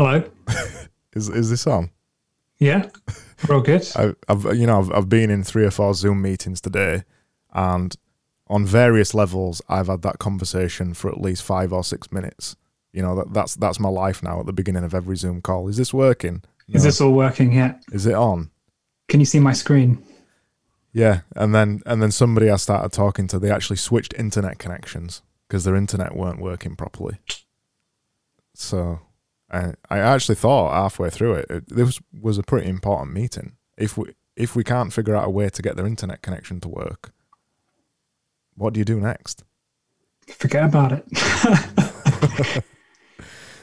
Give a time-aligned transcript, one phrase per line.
[0.00, 0.24] Hello.
[1.12, 1.90] Is is this on?
[2.56, 2.88] Yeah,
[3.46, 3.86] we're all good.
[3.96, 7.04] I, I've you know I've, I've been in three or four Zoom meetings today,
[7.52, 7.94] and
[8.46, 12.56] on various levels I've had that conversation for at least five or six minutes.
[12.94, 15.68] You know that that's that's my life now at the beginning of every Zoom call.
[15.68, 16.44] Is this working?
[16.66, 17.82] Is this all working yet?
[17.92, 18.50] is it on?
[19.08, 20.02] Can you see my screen?
[20.94, 25.20] Yeah, and then and then somebody I started talking to, they actually switched internet connections
[25.46, 27.18] because their internet weren't working properly.
[28.54, 29.00] So
[29.50, 33.56] I I actually thought halfway through it, it this was a pretty important meeting.
[33.76, 36.68] If we if we can't figure out a way to get their internet connection to
[36.68, 37.12] work,
[38.54, 39.44] what do you do next?
[40.28, 41.04] Forget about it.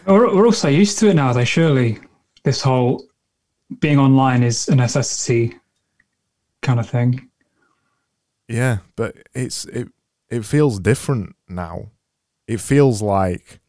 [0.05, 1.43] we're, we're all so used to it now, though.
[1.43, 1.99] Surely,
[2.43, 3.03] this whole
[3.79, 5.55] being online is a necessity
[6.61, 7.29] kind of thing.
[8.47, 9.89] Yeah, but it's it
[10.29, 11.91] it feels different now.
[12.47, 13.59] It feels like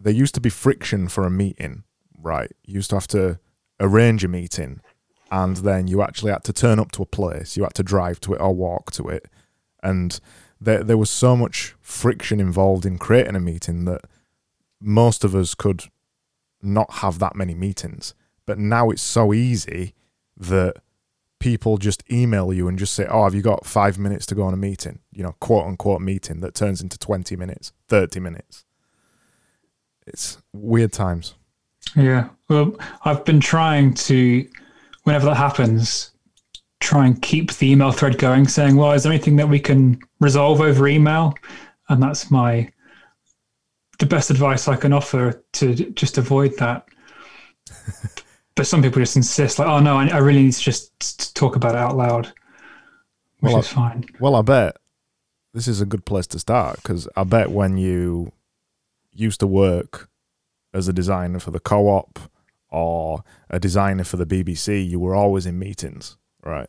[0.00, 1.84] there used to be friction for a meeting,
[2.20, 2.50] right?
[2.64, 3.38] You used to have to
[3.80, 4.80] arrange a meeting
[5.30, 8.20] and then you actually had to turn up to a place, you had to drive
[8.20, 9.26] to it or walk to it.
[9.82, 10.18] And
[10.60, 14.02] there there was so much friction involved in creating a meeting that
[14.80, 15.84] most of us could
[16.62, 18.14] not have that many meetings.
[18.46, 19.94] But now it's so easy
[20.36, 20.76] that
[21.38, 24.44] people just email you and just say, "Oh, have you got five minutes to go
[24.44, 28.64] on a meeting?" You know, quote unquote meeting that turns into twenty minutes, thirty minutes.
[30.08, 31.34] It's weird times.
[31.96, 32.28] Yeah.
[32.48, 34.48] Well, I've been trying to,
[35.04, 36.12] whenever that happens,
[36.80, 40.00] try and keep the email thread going, saying, "Well, is there anything that we can
[40.20, 41.34] resolve over email?"
[41.88, 42.70] And that's my
[43.98, 46.86] the best advice I can offer to just avoid that.
[48.54, 51.56] but some people just insist, like, "Oh no, I, I really need to just talk
[51.56, 52.32] about it out loud,"
[53.40, 54.04] which Well, is fine.
[54.20, 54.76] Well, I bet
[55.54, 58.32] this is a good place to start because I bet when you
[59.18, 60.08] used to work
[60.72, 62.18] as a designer for the co-op
[62.70, 66.68] or a designer for the BBC, you were always in meetings, right?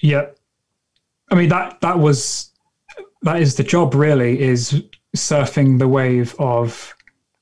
[0.00, 0.26] Yeah.
[1.30, 2.50] I mean that that was
[3.22, 4.82] that is the job really is
[5.16, 6.94] surfing the wave of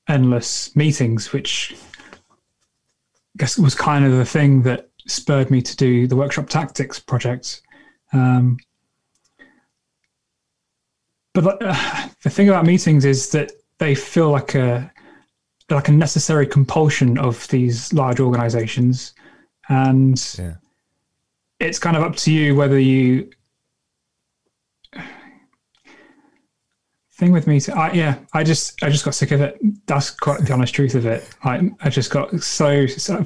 [0.08, 1.74] endless meetings, which
[2.12, 6.98] I guess was kind of the thing that spurred me to do the workshop tactics
[6.98, 7.62] project.
[8.12, 8.58] Um,
[11.40, 11.74] but uh,
[12.22, 14.90] the thing about meetings is that they feel like a
[15.70, 19.14] like a necessary compulsion of these large organizations,
[19.68, 20.54] and Yeah.
[21.60, 23.30] it's kind of up to you whether you
[27.12, 29.58] thing with me I, yeah i just i just got sick of it.
[29.86, 31.28] That's quite the honest truth of it.
[31.42, 33.24] I, I just got so, so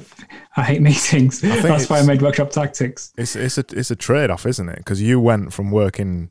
[0.57, 1.41] i hate meetings.
[1.41, 3.13] Think that's why i made workshop tactics.
[3.17, 4.77] It's it's a it's a trade off, isn't it?
[4.77, 6.29] Because you went from working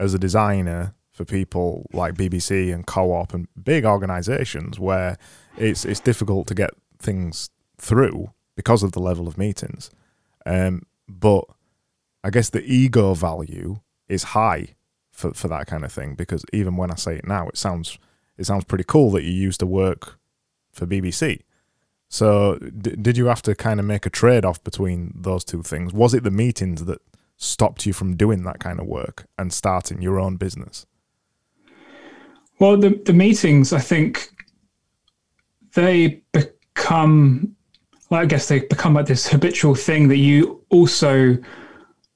[0.00, 5.16] as a designer for people like BBC and Co-op and big organisations where
[5.56, 9.90] it's it's difficult to get things through because of the level of meetings.
[10.44, 11.44] Um, but
[12.24, 13.76] I guess the ego value
[14.08, 14.74] is high
[15.12, 17.96] for for that kind of thing because even when I say it now, it sounds
[18.36, 20.18] it sounds pretty cool that you used to work
[20.72, 21.42] for BBC.
[22.08, 25.62] So, d- did you have to kind of make a trade off between those two
[25.62, 25.92] things?
[25.92, 27.00] Was it the meetings that
[27.36, 30.86] stopped you from doing that kind of work and starting your own business?
[32.58, 34.30] Well the, the meetings i think
[35.74, 37.54] they become
[38.10, 41.36] well, i guess they become like this habitual thing that you also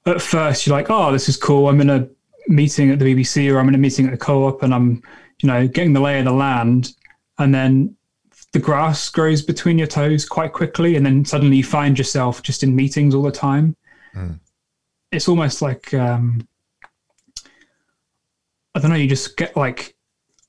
[0.05, 1.67] at first you're like oh this is cool.
[1.67, 2.07] I'm in a
[2.47, 5.03] meeting at the bbc or i'm in a meeting at the co-op and i'm
[5.41, 6.93] you know getting the lay of the land.
[7.37, 7.95] And then
[8.51, 12.63] the grass grows between your toes quite quickly and then suddenly you find yourself just
[12.63, 13.75] in meetings all the time.
[14.15, 14.39] Mm.
[15.11, 16.47] it's almost like um
[18.73, 19.95] i don't know you just get like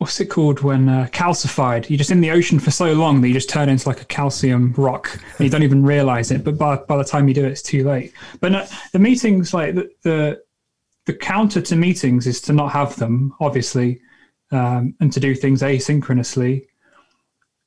[0.01, 1.91] what's it called when uh, calcified?
[1.91, 4.07] You're just in the ocean for so long that you just turn into like a
[4.07, 7.45] calcium rock and you don't even realize it but by, by the time you do
[7.45, 8.15] it it's too late.
[8.41, 10.43] But no, the meetings like the, the
[11.05, 14.01] the counter to meetings is to not have them obviously
[14.53, 16.67] um, and to do things asynchronously.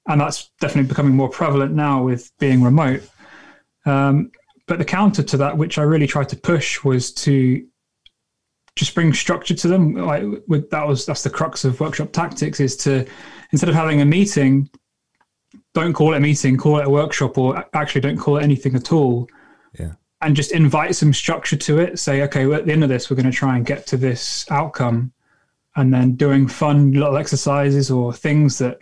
[0.07, 3.07] And that's definitely becoming more prevalent now with being remote.
[3.85, 4.31] Um,
[4.65, 7.63] but the counter to that which i really tried to push was to
[8.75, 9.93] just bring structure to them.
[9.93, 13.05] Like with that was that's the crux of workshop tactics is to
[13.51, 14.69] instead of having a meeting
[15.73, 18.75] don't call it a meeting call it a workshop or actually don't call it anything
[18.75, 19.29] at all.
[19.79, 19.93] Yeah.
[20.21, 21.99] and just invite some structure to it.
[21.99, 23.97] Say okay well, at the end of this we're going to try and get to
[23.97, 25.11] this outcome.
[25.75, 28.77] And then doing fun little exercises or things that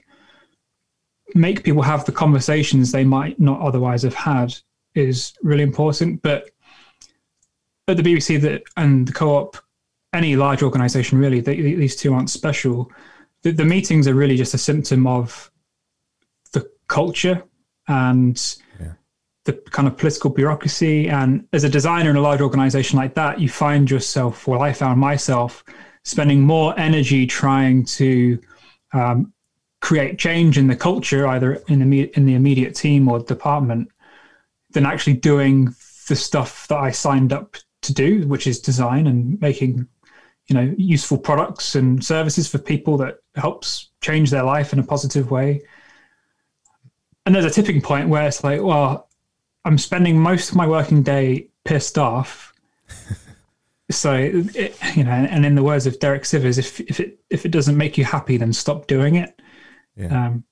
[1.34, 4.54] make people have the conversations they might not otherwise have had
[4.94, 6.22] is really important.
[6.22, 6.50] But
[7.88, 9.58] at the bbc that and the co-op
[10.14, 12.92] any large organization really they, these two aren't special
[13.44, 15.52] the, the meetings are really just a symptom of
[16.54, 17.44] the culture
[17.88, 18.94] and Yeah.
[19.46, 21.10] the kind of political bureaucracy.
[21.10, 24.74] And as a designer in a large organization like that, you find yourself, well, I
[24.74, 25.64] found myself
[26.04, 28.40] spending more energy trying to
[28.94, 29.34] um,
[29.82, 33.90] create change in the culture, either in the in the immediate team or department,
[34.74, 35.74] than actually doing
[36.08, 39.88] the stuff that I signed up to do, which is design and making
[40.52, 44.84] you know useful products and services for people that helps change their life in a
[44.84, 45.62] positive way.
[47.26, 49.08] And there's a tipping point where it's like, well,
[49.64, 52.54] I'm spending most of my working day pissed off.
[53.92, 57.46] so it, you know, and in the words of Derek Sivers, if if it if
[57.46, 59.42] it doesn't make you happy, then stop doing it.
[59.96, 60.28] Yeah.
[60.28, 60.44] Um,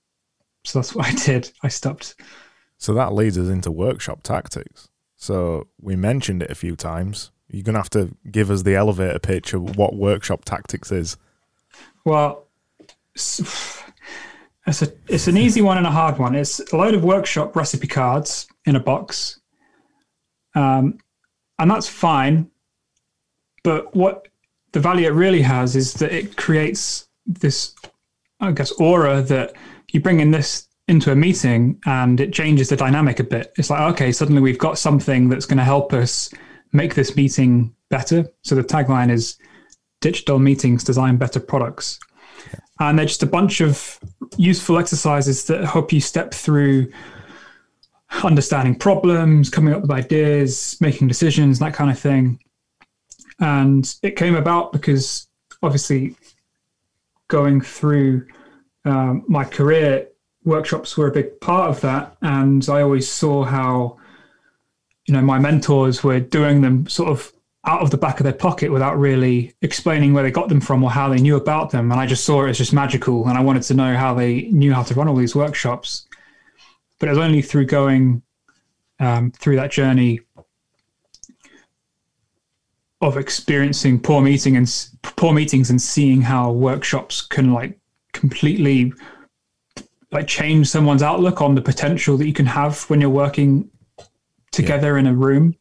[0.64, 1.52] so that's what I did.
[1.62, 2.16] I stopped.
[2.78, 4.88] So that leads us into workshop tactics.
[5.18, 7.32] So we mentioned it a few times.
[7.50, 11.18] You're going to have to give us the elevator pitch of what workshop tactics is.
[12.06, 12.46] Well,
[13.16, 13.84] s-
[14.68, 16.36] it's a it's an easy one and a hard one.
[16.36, 19.40] It's a load of workshop recipe cards in a box,
[20.56, 21.00] um,
[21.58, 22.50] and that's fine.
[23.64, 24.28] But what
[24.72, 27.74] the value it really has is that it creates this,
[28.40, 29.54] I guess, aura that
[29.92, 33.52] you bring in this into a meeting and it changes the dynamic a bit.
[33.58, 36.32] It's like, okay, suddenly we've got something that's going to help us
[36.72, 38.30] make this meeting better.
[38.44, 39.38] So the tagline is
[40.02, 42.00] digital meetings design better products.
[42.80, 44.00] And they're just a bunch of
[44.38, 46.92] useful exercises that help you step through
[48.24, 52.40] understanding problems, coming up with ideas, making decisions, that kind of thing.
[53.40, 55.28] And it came about because
[55.62, 56.16] obviously
[57.28, 58.28] going through
[58.86, 60.08] um, my career,
[60.44, 62.16] workshops were a big part of that.
[62.22, 63.99] And I always saw how,
[65.10, 67.34] you know, my mentors were doing them sort of
[67.66, 70.84] out of the back of their pocket without really explaining where they got them from
[70.84, 71.92] or how they knew about them.
[71.92, 73.28] And I just saw it as just magical.
[73.28, 76.06] And I wanted to know how they knew how to run all these workshops.
[77.00, 78.22] But it was only through going
[79.00, 80.20] um, through that journey
[83.02, 84.72] of experiencing poor meeting and
[85.02, 87.80] poor meetings and seeing how workshops can like
[88.14, 88.94] completely
[90.12, 93.68] like change someone's outlook on the potential that you can have when you're working
[94.52, 95.56] together in a room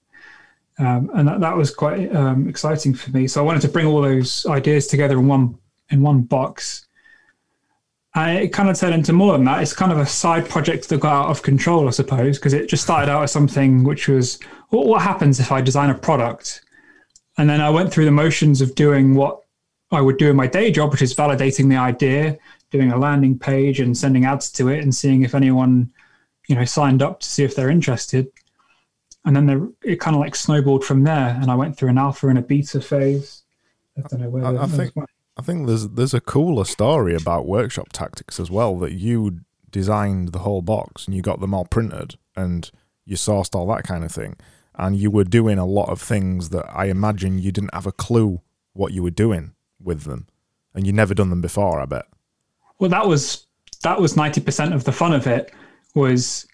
[0.79, 3.27] um, and that, that was quite um, exciting for me.
[3.27, 5.59] So I wanted to bring all those ideas together in one
[5.91, 6.87] in one box.
[8.15, 9.63] And it kind of turned into more than that.
[9.63, 12.69] It's kind of a side project that got out of control, I suppose, because it
[12.69, 14.39] just started out as something which was
[14.69, 16.63] what, what happens if I design a product,
[17.39, 19.41] and then I went through the motions of doing what
[19.91, 22.39] I would do in my day job, which is validating the idea,
[22.71, 25.91] doing a landing page and sending ads to it, and seeing if anyone,
[26.49, 28.29] you know, signed up to see if they're interested
[29.29, 31.39] and then there, it kind of like snowballed from there.
[31.41, 33.43] And I went through an alpha and a beta phase.
[33.97, 34.45] I don't know where.
[34.45, 34.95] I- I think-
[35.37, 39.41] I think there's there's a cooler story about workshop tactics as well that you
[39.71, 42.71] designed the whole box and you got them all printed and
[43.05, 44.35] you sourced all that kind of thing
[44.75, 47.93] and you were doing a lot of things that I imagine you didn't have a
[47.93, 48.41] clue
[48.73, 50.27] what you were doing with them
[50.75, 52.07] and you never done them before I bet
[52.81, 53.47] well, that was
[53.85, 55.53] that was ninety percent of the fun of it
[55.95, 56.48] was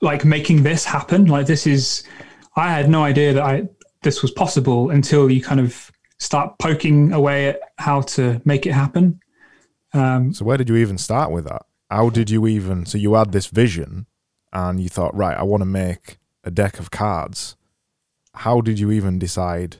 [0.00, 1.26] like making this happen.
[1.26, 2.04] Like this is,
[2.56, 3.68] I had no idea that I
[4.02, 8.72] this was possible until you kind of start poking away at how to make it
[8.72, 9.20] happen.
[9.92, 13.14] Um, so where did you even start with that how did you even so you
[13.14, 14.06] had this vision
[14.52, 17.56] and you thought right I want to make a deck of cards
[18.34, 19.76] how did you even decide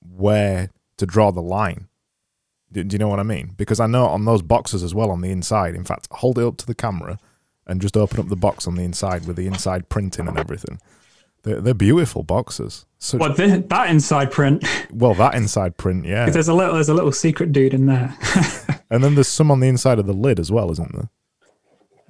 [0.00, 1.88] where to draw the line
[2.72, 3.54] do, do you know what I mean?
[3.56, 5.76] Because I know on those boxes as well on the inside.
[5.76, 7.16] In fact, hold it up to the camera
[7.66, 10.80] and just open up the box on the inside with the inside printing and everything.
[11.42, 12.86] They're, they're beautiful boxes.
[12.98, 16.28] So, th- that inside print, well, that inside print, yeah.
[16.30, 18.16] there's a little there's a little secret dude in there.
[18.88, 21.10] And then there's some on the inside of the lid as well, isn't there?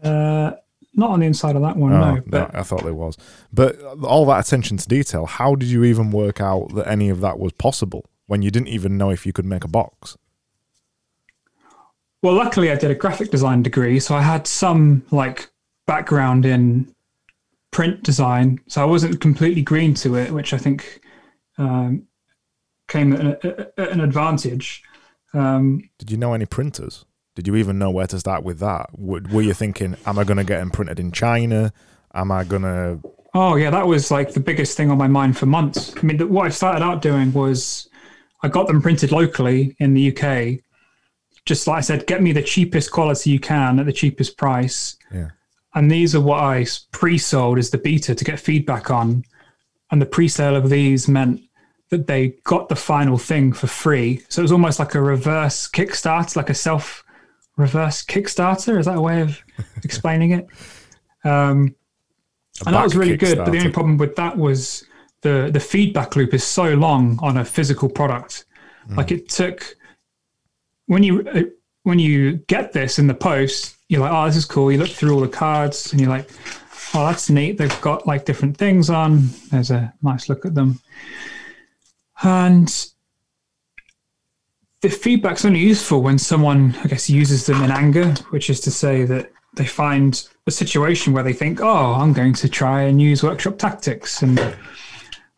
[0.03, 0.57] uh,
[0.95, 2.23] not on the inside of that one, Oh, no.
[2.27, 3.17] But I thought there was.
[3.53, 7.21] But all that attention to detail, how did you even work out that any of
[7.21, 10.17] that was possible when you didn't even know if you could make a box?
[12.23, 15.51] Well, luckily, I did a graphic design degree, so I had some like
[15.87, 16.93] background in
[17.71, 21.01] print design, so I wasn't completely green to it, which I think
[21.59, 22.07] um,
[22.89, 24.83] came at, a, at an advantage.
[25.35, 27.05] Um, Did you know any printers?
[27.35, 28.99] Did you even know where to start with that?
[28.99, 31.73] Were, were you thinking, am I going to get them printed in China?
[32.15, 32.99] Am I going to.
[33.35, 35.95] oh yeah, that was like the biggest thing on my mind for months.
[35.99, 37.91] I mean, what I started out doing was
[38.43, 40.63] I got them printed locally in the UK.
[41.47, 44.97] Just like I said, get me the cheapest quality you can at the cheapest price.
[45.13, 45.31] Yeah.
[45.75, 49.25] and these are what I pre-sold as the beta to get feedback on.
[49.91, 51.41] And the pre-sale of these meant
[51.91, 54.23] that they got the final thing for free.
[54.29, 57.05] So it was almost like a reverse Kickstarter, like a self
[57.57, 58.79] reverse Kickstarter.
[58.79, 59.41] Is that a way of
[59.85, 60.49] explaining it?
[61.25, 61.75] Um,
[62.65, 63.39] and that was really good.
[63.39, 64.85] But the only problem with that was
[65.21, 68.47] the the feedback loop is so long on a physical product.
[68.89, 68.97] Mm.
[68.97, 69.77] Like it took
[70.87, 71.43] when you uh,
[71.83, 74.73] when you get this in the post, you're like, oh, this is cool.
[74.73, 76.29] You look through all the cards and you're like,
[76.95, 77.59] oh, that's neat.
[77.59, 79.29] They've got like different things on.
[79.51, 80.81] There's a nice look at them.
[82.23, 82.69] And
[84.81, 88.71] the feedback's only useful when someone, I guess, uses them in anger, which is to
[88.71, 93.01] say that they find a situation where they think, "Oh, I'm going to try and
[93.01, 94.55] use workshop tactics," and uh,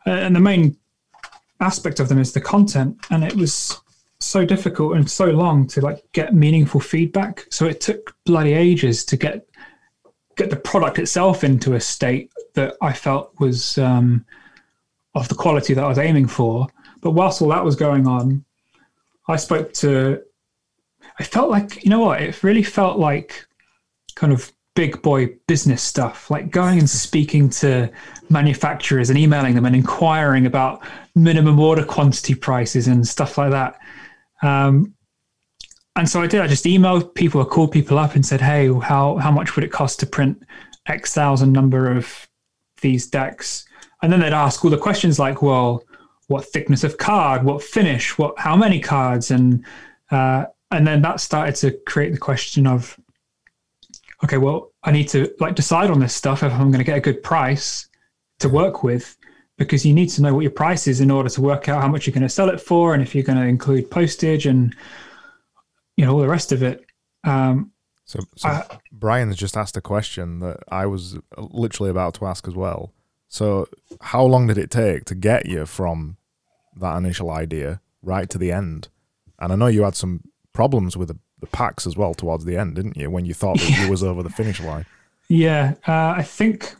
[0.05, 0.77] and the main
[1.61, 3.79] aspect of them is the content, and it was
[4.19, 7.45] so difficult and so long to like get meaningful feedback.
[7.49, 9.47] So it took bloody ages to get
[10.35, 14.25] get the product itself into a state that I felt was um,
[15.15, 16.67] of the quality that I was aiming for.
[17.01, 18.43] But whilst all that was going on,
[19.27, 20.21] I spoke to.
[21.19, 22.21] I felt like you know what?
[22.21, 23.45] It really felt like
[24.15, 27.91] kind of big boy business stuff, like going and speaking to
[28.29, 30.81] manufacturers and emailing them and inquiring about
[31.15, 33.77] minimum order quantity prices and stuff like that.
[34.41, 34.93] Um,
[35.95, 36.41] and so I did.
[36.41, 39.65] I just emailed people, I called people up and said, "Hey, how how much would
[39.65, 40.41] it cost to print
[40.87, 42.27] X thousand number of
[42.81, 43.65] these decks?"
[44.01, 45.83] And then they'd ask all the questions like, "Well,
[46.27, 47.43] what thickness of card?
[47.43, 48.17] What finish?
[48.17, 49.65] What how many cards?" And
[50.11, 52.97] uh, and then that started to create the question of,
[54.23, 56.97] okay, well, I need to like decide on this stuff if I'm going to get
[56.97, 57.87] a good price
[58.39, 59.17] to work with
[59.59, 61.87] because you need to know what your price is in order to work out how
[61.87, 64.73] much you're going to sell it for and if you're going to include postage and
[65.97, 66.85] you know all the rest of it.
[67.25, 67.71] Um,
[68.05, 72.47] so, so I, brian's just asked a question that i was literally about to ask
[72.47, 72.93] as well.
[73.27, 73.67] So
[74.01, 76.17] how long did it take to get you from
[76.77, 78.87] that initial idea right to the end?
[79.39, 80.23] And i know you had some
[80.53, 83.59] problems with the, the packs as well towards the end didn't you when you thought
[83.59, 83.83] that yeah.
[83.83, 84.85] you was over the finish line?
[85.27, 86.73] Yeah uh, i think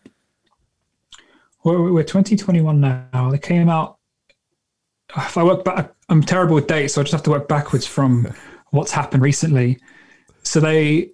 [1.63, 3.29] we're, we're 2021 now.
[3.31, 3.97] They came out.
[5.15, 7.85] If I work back, I'm terrible with dates, so I just have to work backwards
[7.85, 8.33] from
[8.71, 9.79] what's happened recently.
[10.43, 11.11] So they,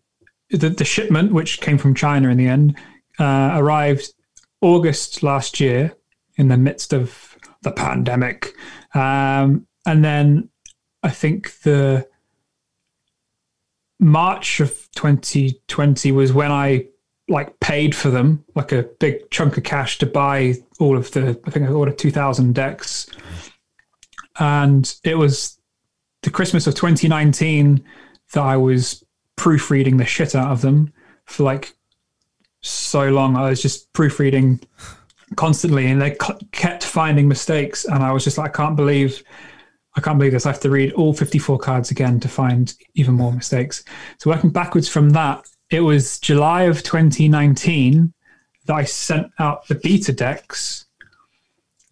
[0.49, 2.77] the, the shipment, which came from China in the end,
[3.19, 4.13] uh, arrived
[4.61, 5.93] August last year
[6.35, 8.53] in the midst of the pandemic.
[8.93, 10.49] Um, and then
[11.03, 12.07] I think the
[13.99, 16.87] March of 2020 was when I
[17.27, 21.39] like paid for them like a big chunk of cash to buy all of the
[21.46, 23.08] I think I ordered 2000 decks.
[24.39, 25.60] And it was
[26.22, 27.84] the Christmas of 2019
[28.34, 29.03] that I was
[29.36, 30.94] proofreading the shit out of them
[31.25, 31.74] for like
[32.62, 33.36] so long.
[33.36, 34.60] I was just proofreading
[35.36, 36.15] constantly and they
[36.51, 39.24] kept finding mistakes and I was just like I can't believe
[39.98, 40.46] I can't believe this.
[40.46, 43.84] I have to read all 54 cards again to find even more mistakes.
[44.20, 48.13] So working backwards from that it was July of 2019
[48.65, 50.86] that I sent out the beta decks.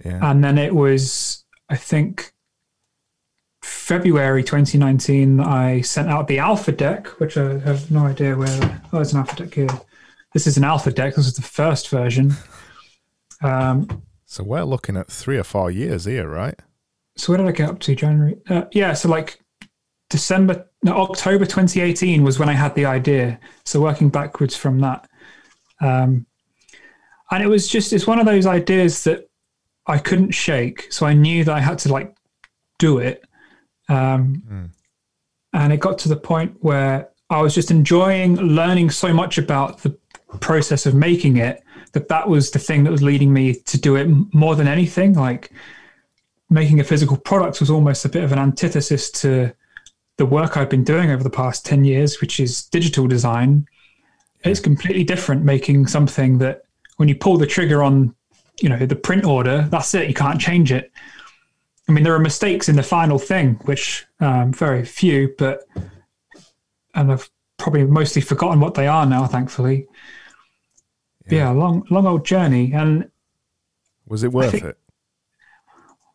[0.03, 0.19] Yeah.
[0.21, 2.33] And then it was, I think,
[3.61, 8.81] February 2019 I sent out the alpha deck, which I have no idea where.
[8.91, 9.69] Oh, there's an alpha deck here.
[10.33, 11.15] This is an alpha deck.
[11.15, 12.33] This is the first version.
[13.41, 16.59] Um, so we're looking at three or four years here, right?
[17.15, 17.95] So where did I get up to?
[17.95, 18.37] January?
[18.49, 19.39] Uh, yeah, so like
[20.13, 23.39] December, no, October 2018 was when I had the idea.
[23.65, 25.09] So working backwards from that.
[25.81, 26.27] Um,
[27.31, 29.27] and it was just, it's one of those ideas that
[29.87, 30.85] I couldn't shake.
[30.93, 32.15] So I knew that I had to like
[32.77, 33.25] do it.
[33.89, 34.69] Um, mm.
[35.53, 39.79] And it got to the point where I was just enjoying learning so much about
[39.79, 39.97] the
[40.41, 43.95] process of making it that that was the thing that was leading me to do
[43.95, 45.13] it more than anything.
[45.13, 45.51] Like
[46.51, 49.51] making a physical product was almost a bit of an antithesis to
[50.17, 53.65] the work I've been doing over the past 10 years, which is digital design,
[54.43, 56.63] it's completely different making something that
[56.97, 58.13] when you pull the trigger on,
[58.59, 60.07] you know, the print order, that's it.
[60.07, 60.91] You can't change it.
[61.87, 65.63] I mean, there are mistakes in the final thing, which um, very few, but
[66.95, 69.87] and I've probably mostly forgotten what they are now, thankfully.
[71.27, 72.71] Yeah, yeah long, long old journey.
[72.73, 73.09] And
[74.07, 74.77] was it worth think, it?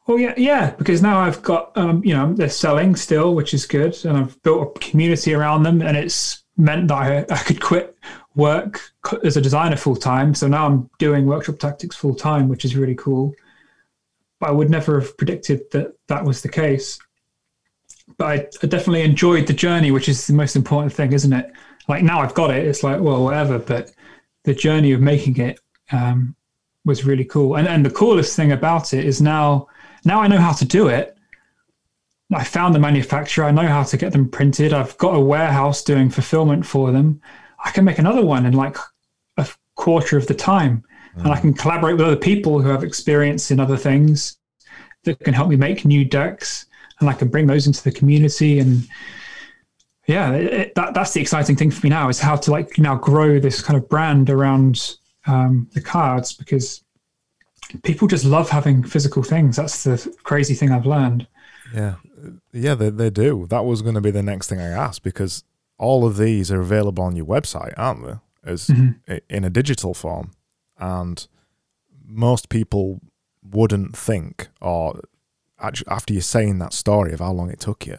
[0.08, 3.66] Well, yeah, yeah, because now I've got, um, you know, they're selling still, which is
[3.66, 7.60] good, and I've built a community around them, and it's meant that I, I could
[7.60, 7.94] quit
[8.34, 8.80] work
[9.22, 10.34] as a designer full time.
[10.34, 13.34] So now I'm doing workshop tactics full time, which is really cool.
[14.40, 16.98] But I would never have predicted that that was the case.
[18.16, 21.52] But I, I definitely enjoyed the journey, which is the most important thing, isn't it?
[21.86, 23.58] Like now I've got it, it's like well, whatever.
[23.58, 23.92] But
[24.44, 25.60] the journey of making it
[25.92, 26.34] um,
[26.86, 29.68] was really cool, and and the coolest thing about it is now
[30.04, 31.16] now I know how to do it.
[32.32, 33.46] I found the manufacturer.
[33.46, 34.72] I know how to get them printed.
[34.72, 37.20] I've got a warehouse doing fulfillment for them.
[37.64, 38.76] I can make another one in like
[39.38, 40.84] a quarter of the time.
[41.16, 41.24] Mm.
[41.24, 44.36] And I can collaborate with other people who have experience in other things
[45.04, 46.66] that can help me make new decks.
[47.00, 48.58] And I can bring those into the community.
[48.58, 48.86] And
[50.06, 52.96] yeah, it, that, that's the exciting thing for me now is how to like now
[52.96, 56.82] grow this kind of brand around um, the cards because
[57.82, 59.56] people just love having physical things.
[59.56, 61.26] That's the crazy thing I've learned.
[61.74, 61.96] Yeah,
[62.52, 63.46] yeah, they, they do.
[63.50, 65.44] That was going to be the next thing I asked because
[65.76, 68.14] all of these are available on your website, aren't they?
[68.44, 69.16] As mm-hmm.
[69.28, 70.32] in a digital form,
[70.78, 71.26] and
[72.06, 73.00] most people
[73.42, 75.00] wouldn't think, or
[75.60, 77.98] actually, after you're saying that story of how long it took you,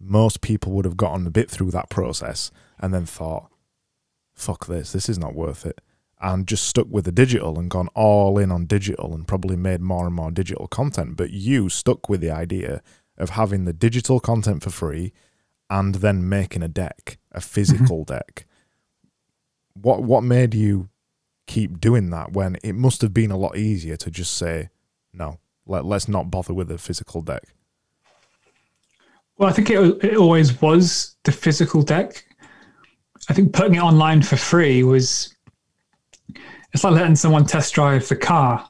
[0.00, 3.50] most people would have gotten a bit through that process and then thought,
[4.34, 4.92] "Fuck this!
[4.92, 5.80] This is not worth it."
[6.24, 9.82] And just stuck with the digital and gone all in on digital and probably made
[9.82, 11.18] more and more digital content.
[11.18, 12.82] But you stuck with the idea
[13.18, 15.12] of having the digital content for free
[15.68, 18.14] and then making a deck, a physical mm-hmm.
[18.14, 18.46] deck.
[19.74, 20.88] What what made you
[21.46, 24.70] keep doing that when it must have been a lot easier to just say
[25.12, 27.42] no, let, let's not bother with a physical deck?
[29.36, 32.24] Well, I think it, it always was the physical deck.
[33.28, 35.33] I think putting it online for free was
[36.74, 38.68] it's like letting someone test drive the car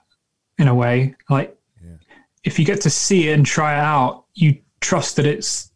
[0.59, 1.17] in a way.
[1.29, 1.97] Like yeah.
[2.45, 5.73] if you get to see it and try it out, you trust that it's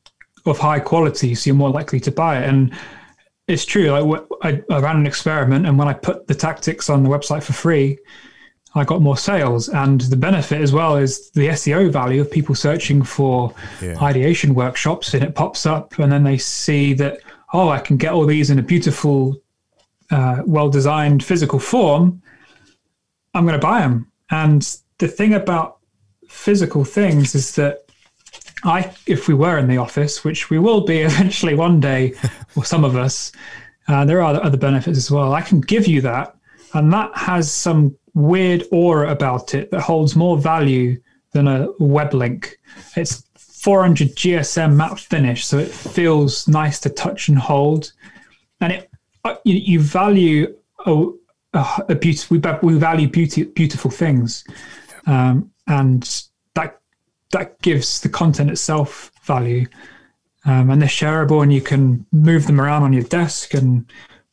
[0.47, 2.49] of high quality, so you're more likely to buy it.
[2.49, 2.75] And
[3.49, 3.91] it's true.
[3.91, 7.43] Like I, I ran an experiment, and when I put the tactics on the website
[7.43, 7.99] for free,
[8.75, 9.69] I got more sales.
[9.71, 13.99] And the benefit as well is the SEO value of people searching for yeah.
[14.03, 17.21] ideation workshops, and it pops up, and then they see that
[17.55, 19.35] oh, I can get all these in a beautiful,
[20.11, 22.23] uh, well-designed physical form.
[23.35, 24.11] I'm going to buy them.
[24.31, 24.63] And
[24.99, 25.79] the thing about
[26.29, 27.85] physical things is that
[28.65, 32.15] I, if we were in the office, which we will be eventually one day,
[32.57, 33.33] or some of us,
[33.89, 35.33] uh, there are other benefits as well.
[35.33, 36.37] I can give you that,
[36.75, 41.01] and that has some weird aura about it that holds more value
[41.33, 42.59] than a web link.
[42.97, 47.93] It's 400 GSM matte finish, so it feels nice to touch and hold,
[48.61, 48.91] and it
[49.45, 50.55] you, you value
[50.87, 51.07] a,
[51.55, 52.27] a, a beauty.
[52.31, 54.45] We, we value beauty, beautiful things,
[55.07, 56.29] um, and
[57.31, 59.67] that gives the content itself value.
[60.45, 63.85] Um, and they're shareable, and you can move them around on your desk and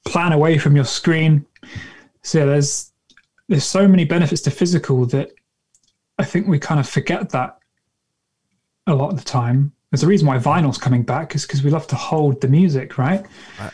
[0.06, 1.46] plan away from your screen.
[2.22, 2.92] So there's
[3.50, 5.32] there's so many benefits to physical that
[6.18, 7.58] I think we kind of forget that
[8.88, 9.74] a lot of the time.
[9.92, 12.98] There's a reason why vinyl's coming back is because we love to hold the music,
[12.98, 13.26] right?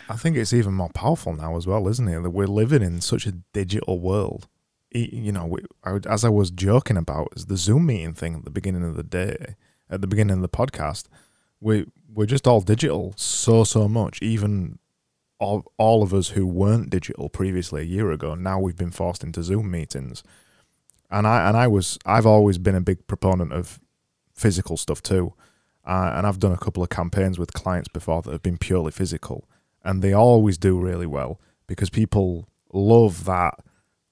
[0.10, 2.22] I think it's even more powerful now as well, isn't it?
[2.22, 4.48] That we're living in such a digital world
[4.94, 5.58] you know,
[6.06, 9.56] as I was joking about the Zoom meeting thing at the beginning of the day,
[9.90, 11.06] at the beginning of the podcast,
[11.60, 14.22] we we're just all digital so so much.
[14.22, 14.80] Even
[15.40, 19.24] all all of us who weren't digital previously a year ago, now we've been forced
[19.24, 20.24] into Zoom meetings.
[21.10, 23.80] And I and I was I've always been a big proponent of
[24.34, 25.34] physical stuff too,
[25.86, 28.92] uh, and I've done a couple of campaigns with clients before that have been purely
[28.92, 29.48] physical,
[29.84, 33.56] and they always do really well because people love that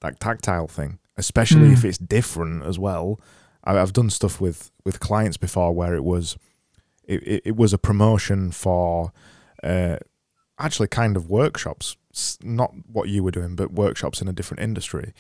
[0.02, 1.74] that tactile thing, especially mm.
[1.74, 1.88] if hmm.
[1.88, 3.20] it's different as well.
[3.64, 6.38] I, have done stuff with with clients before where it was
[7.04, 9.12] it, it, it was a promotion for
[9.64, 9.98] uh,
[10.58, 11.98] actually kind of workshops,
[12.42, 15.14] not what you were doing, but workshops in a different industry.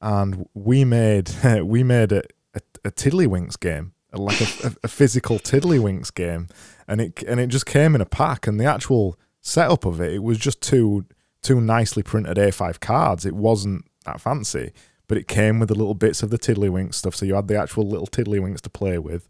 [0.00, 1.30] And we made
[1.62, 2.22] we made a,
[2.54, 6.48] a, a Tiddlywinks game, like a, a, physical Tiddlywinks game,
[6.86, 8.46] and it and it just came in a pack.
[8.46, 11.06] And the actual setup of it, it was just two
[11.42, 13.24] two nicely printed A5 cards.
[13.24, 14.72] It wasn't that fancy,
[15.06, 17.14] but it came with the little bits of the Tiddlywinks stuff.
[17.14, 19.28] So you had the actual little Tiddlywinks to play with,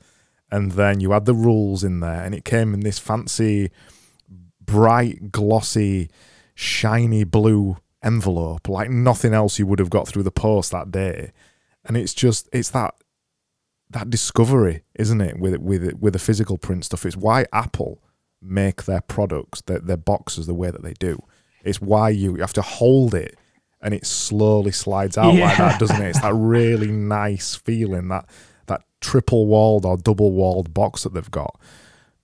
[0.50, 3.70] and then you had the rules in there, and it came in this fancy,
[4.60, 6.10] bright, glossy,
[6.54, 11.32] shiny blue envelope, like nothing else you would have got through the post that day.
[11.84, 12.94] And it's just it's that
[13.90, 17.06] that discovery, isn't it, with with with the physical print stuff.
[17.06, 18.02] It's why Apple
[18.42, 21.22] make their products, their, their boxes the way that they do.
[21.64, 23.36] It's why you you have to hold it
[23.80, 25.46] and it slowly slides out yeah.
[25.46, 26.08] like that, doesn't it?
[26.08, 28.26] It's that really nice feeling that
[28.66, 31.58] that triple walled or double walled box that they've got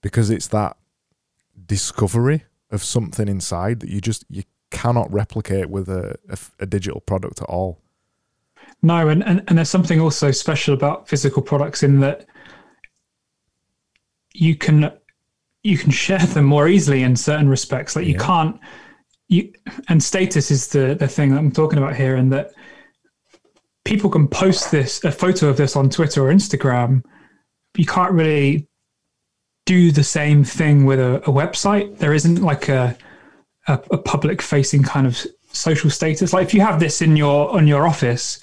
[0.00, 0.76] because it's that
[1.66, 7.00] discovery of something inside that you just you cannot replicate with a, a, a digital
[7.00, 7.81] product at all.
[8.82, 12.26] No, and, and and there's something also special about physical products in that
[14.32, 14.92] you can
[15.62, 17.94] you can share them more easily in certain respects.
[17.94, 18.58] Like you can't
[19.28, 19.52] you
[19.88, 22.52] and status is the the thing that I'm talking about here, and that
[23.84, 27.02] people can post this a photo of this on Twitter or Instagram,
[27.76, 28.68] you can't really
[29.64, 31.98] do the same thing with a, a website.
[31.98, 32.96] There isn't like a,
[33.68, 36.32] a, a public facing kind of social status.
[36.32, 38.40] Like if you have this in your on your office,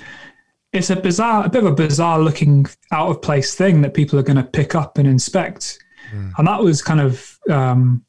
[0.71, 4.19] it's a bizarre, a bit of a bizarre looking out of place thing that people
[4.19, 5.79] are going to pick up and inspect.
[6.13, 6.31] Mm.
[6.37, 8.03] And that was kind of um,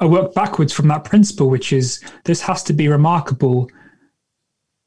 [0.00, 3.70] I worked backwards from that principle, which is this has to be remarkable,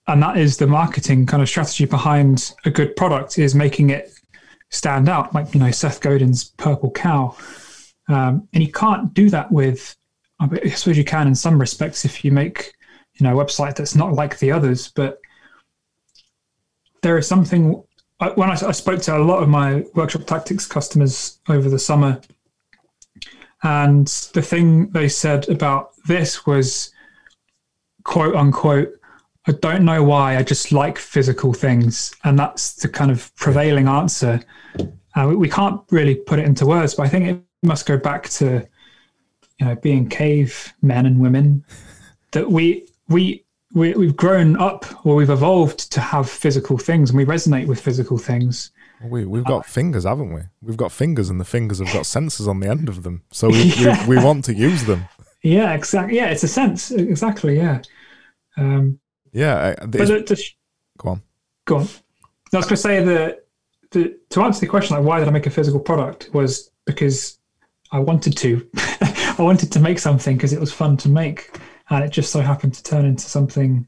[0.08, 4.12] and that is the marketing kind of strategy behind a good product is making it
[4.70, 7.36] stand out, like you know Seth Godin's Purple Cow,
[8.08, 9.96] um, and you can't do that with.
[10.40, 12.74] I suppose you can in some respects if you make
[13.16, 15.20] you know a website that's not like the others, but
[17.02, 17.84] there is something.
[18.36, 22.22] When I, I spoke to a lot of my workshop tactics customers over the summer,
[23.64, 26.92] and the thing they said about this was,
[28.04, 29.00] quote unquote,
[29.48, 32.14] I don't know why, I just like physical things.
[32.24, 34.42] And that's the kind of prevailing answer.
[35.16, 37.98] Uh, we, we can't really put it into words, but I think it must go
[37.98, 38.68] back to,
[39.60, 41.66] you know, being cave men and women
[42.32, 47.18] that we, we, we, we've grown up or we've evolved to have physical things and
[47.18, 48.72] we resonate with physical things.
[49.04, 50.42] We we've got uh, fingers, haven't we?
[50.62, 53.50] We've got fingers, and the fingers have got sensors on the end of them, so
[53.50, 54.08] we yeah.
[54.08, 55.06] we, we, want to use them.
[55.42, 56.18] Yeah, exactly.
[56.18, 56.92] Yeah, it's a sense.
[56.92, 57.58] Exactly.
[57.58, 57.82] Yeah.
[58.58, 59.00] Um,
[59.32, 59.74] yeah.
[59.80, 60.44] But the, the,
[61.00, 61.24] go on.
[61.66, 61.88] Go on.
[62.54, 63.46] I was going to say that
[63.92, 67.40] the, to answer the question, like why did I make a physical product, was because
[67.92, 68.70] I wanted to.
[69.40, 71.58] I wanted to make something because it was fun to make,
[71.92, 73.88] and it just so happened to turn into something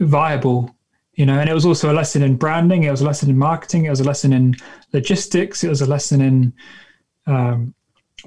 [0.00, 0.74] viable
[1.14, 1.38] you know.
[1.38, 3.90] And it was also a lesson in branding it was a lesson in marketing it
[3.90, 4.54] was a lesson in
[4.92, 6.52] logistics it was a lesson in
[7.26, 7.74] um,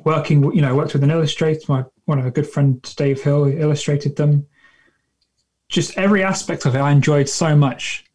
[0.04, 3.46] working you know worked with an illustrator my one of a good friend dave hill
[3.46, 4.46] illustrated them.
[5.70, 8.06] Just every aspect of it i enjoyed so much.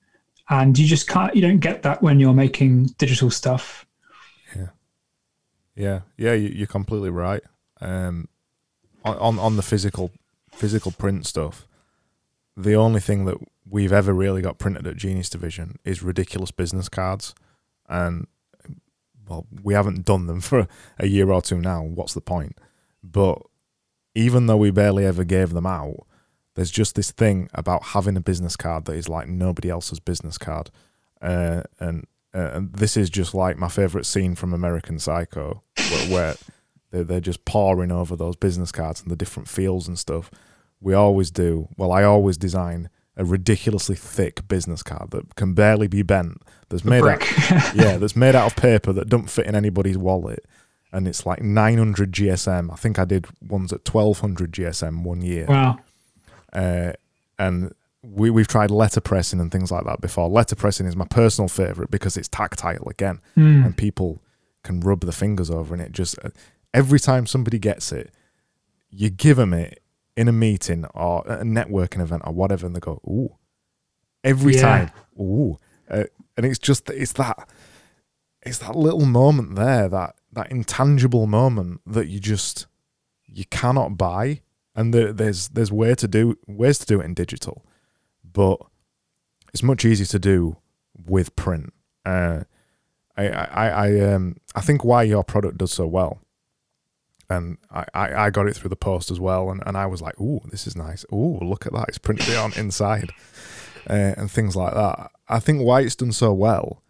[0.50, 3.84] And you just can't you don't get that when you're making digital stuff.
[4.54, 4.68] Yeah.
[5.74, 6.00] Yeah.
[6.16, 7.42] Yeah you're completely right.
[7.80, 8.28] Um,
[9.04, 10.12] on on the physical
[10.58, 11.68] physical print stuff
[12.58, 13.38] the only thing that
[13.70, 17.34] we've ever really got printed at Genius Division is ridiculous business cards,
[17.88, 18.26] and
[19.28, 20.66] well, we haven't done them for
[20.98, 21.82] a year or two now.
[21.82, 22.58] What's the point?
[23.02, 23.40] But
[24.14, 26.06] even though we barely ever gave them out,
[26.56, 30.36] there's just this thing about having a business card that is like nobody else's business
[30.36, 30.70] card,
[31.22, 36.08] uh, and uh, and this is just like my favorite scene from American Psycho, where,
[36.90, 40.30] where they're, just pouring over those business cards and the different fields and stuff.
[40.80, 41.68] We always do.
[41.76, 46.40] Well, I always design a ridiculously thick business card that can barely be bent.
[46.68, 47.20] That's made out,
[47.74, 50.44] yeah, that's made out of paper that don't fit in anybody's wallet,
[50.92, 52.72] and it's like 900 GSM.
[52.72, 55.46] I think I did ones at 1200 GSM one year.
[55.46, 55.78] Wow.
[56.52, 56.92] Uh,
[57.38, 60.30] and we we've tried letterpressing and things like that before.
[60.30, 63.64] Letterpressing is my personal favorite because it's tactile again, mm.
[63.64, 64.22] and people
[64.62, 66.30] can rub the fingers over, and it just uh,
[66.72, 68.12] every time somebody gets it,
[68.90, 69.82] you give them it
[70.18, 73.36] in a meeting or a networking event or whatever, and they go, "Ooh,"
[74.24, 74.60] every yeah.
[74.60, 76.04] time, "Ooh," uh,
[76.36, 77.48] and it's just it's that
[78.42, 82.66] it's that little moment there, that that intangible moment that you just
[83.26, 84.40] you cannot buy,
[84.74, 87.64] and the, there's there's way to do ways to do it in digital,
[88.24, 88.58] but
[89.52, 90.56] it's much easier to do
[91.06, 91.72] with print.
[92.04, 92.42] Uh,
[93.16, 96.18] I I I um I think why your product does so well
[97.30, 100.18] and I, I, got it through the post as well, and, and I was like,
[100.20, 101.04] "Ooh, this is nice.
[101.12, 101.86] Ooh, look at that!
[101.88, 103.10] It's printed on inside,
[103.90, 106.82] uh, and things like that." I think why it's done so well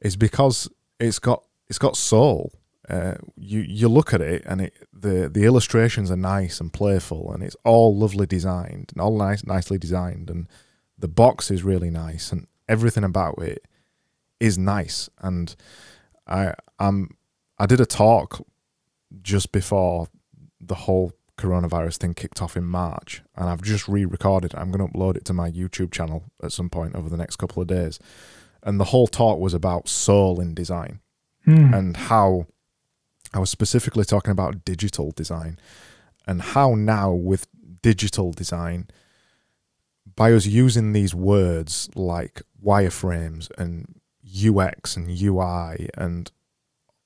[0.00, 2.52] is because it's got it's got soul.
[2.88, 7.32] Uh, you you look at it, and it the the illustrations are nice and playful,
[7.32, 10.48] and it's all lovely designed and all nice nicely designed, and
[10.98, 13.64] the box is really nice, and everything about it
[14.40, 15.08] is nice.
[15.20, 15.54] And
[16.26, 17.16] I I'm
[17.58, 18.44] I did a talk
[19.22, 20.08] just before
[20.60, 24.54] the whole coronavirus thing kicked off in March, and I've just re-recorded.
[24.54, 27.36] I'm going to upload it to my YouTube channel at some point over the next
[27.36, 27.98] couple of days.
[28.62, 31.00] And the whole talk was about soul in design
[31.44, 31.74] hmm.
[31.74, 32.46] and how
[33.34, 35.58] I was specifically talking about digital design
[36.26, 37.46] and how now with
[37.82, 38.88] digital design,
[40.16, 46.30] by us using these words like wireframes and UX and UI and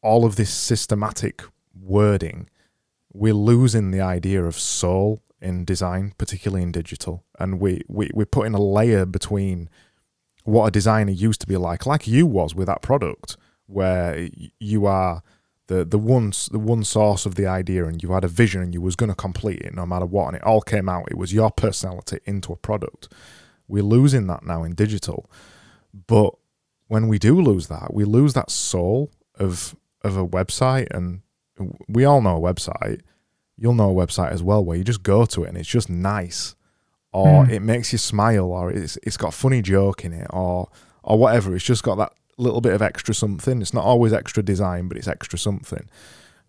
[0.02, 1.42] all of this systematic
[1.80, 2.48] wording,
[3.12, 7.24] we're losing the idea of soul in design, particularly in digital.
[7.38, 9.68] And we, we, we're putting a layer between
[10.44, 13.36] what a designer used to be like, like you was with that product,
[13.66, 15.22] where you are
[15.66, 18.74] the the one the one source of the idea, and you had a vision, and
[18.74, 21.10] you was going to complete it no matter what, and it all came out.
[21.10, 23.12] It was your personality into a product.
[23.68, 25.30] We're losing that now in digital,
[26.06, 26.34] but
[26.88, 31.20] when we do lose that, we lose that soul of of a website, and
[31.88, 33.00] we all know a website.
[33.56, 35.90] You'll know a website as well, where you just go to it and it's just
[35.90, 36.54] nice,
[37.12, 37.50] or Mm.
[37.50, 40.68] it makes you smile, or it's it's got a funny joke in it, or
[41.02, 41.54] or whatever.
[41.54, 43.60] It's just got that little bit of extra something.
[43.60, 45.88] It's not always extra design, but it's extra something.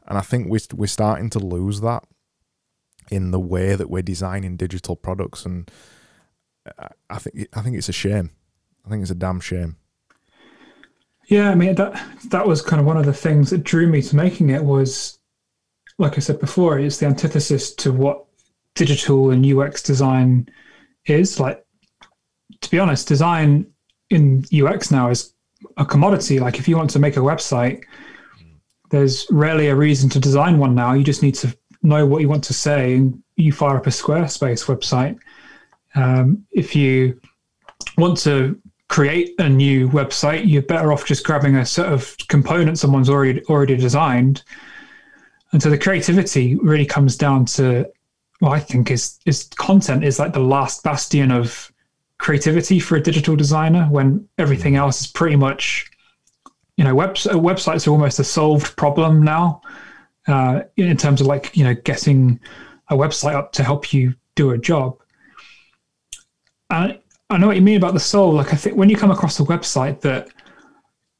[0.08, 2.04] And I think we we're starting to lose that
[3.10, 5.70] in the way that we're designing digital products, and
[6.78, 8.30] I- I think I think it's a shame.
[8.86, 9.78] I think it's a damn shame.
[11.30, 14.02] Yeah, I mean that that was kind of one of the things that drew me
[14.02, 15.20] to making it was,
[16.00, 18.26] like I said before, it's the antithesis to what
[18.74, 20.50] digital and UX design
[21.06, 21.40] is.
[21.40, 21.64] Like,
[22.62, 23.68] to be honest, design
[24.10, 25.34] in UX now is
[25.78, 26.40] a commodity.
[26.40, 27.84] Like, if you want to make a website,
[28.90, 30.94] there's rarely a reason to design one now.
[30.94, 33.92] You just need to know what you want to say, and you fire up a
[33.92, 35.20] Squarespace website.
[35.94, 37.22] Um, if you
[38.00, 42.82] want to create a new website, you're better off just grabbing a set of components
[42.82, 44.44] someone's already already designed.
[45.52, 47.86] And so the creativity really comes down to
[48.40, 51.72] what I think is is content is like the last bastion of
[52.18, 55.90] creativity for a digital designer when everything else is pretty much
[56.76, 59.62] you know web, websites are almost a solved problem now
[60.28, 62.40] uh, in terms of like you know getting
[62.90, 64.98] a website up to help you do a job
[66.70, 67.00] and
[67.30, 68.34] I know what you mean about the soul.
[68.34, 70.30] Like I think when you come across a website that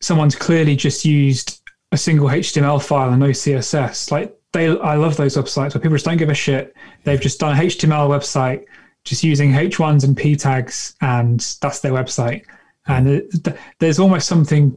[0.02, 5.18] someone's clearly just used a single HTML file and no CSS, like they, I love
[5.18, 6.76] those websites where people just don't give a shit.
[7.04, 8.66] They've just done a HTML website
[9.06, 12.44] just using H1s and P tags, and that's their website.
[12.88, 14.76] And it, th- there's almost something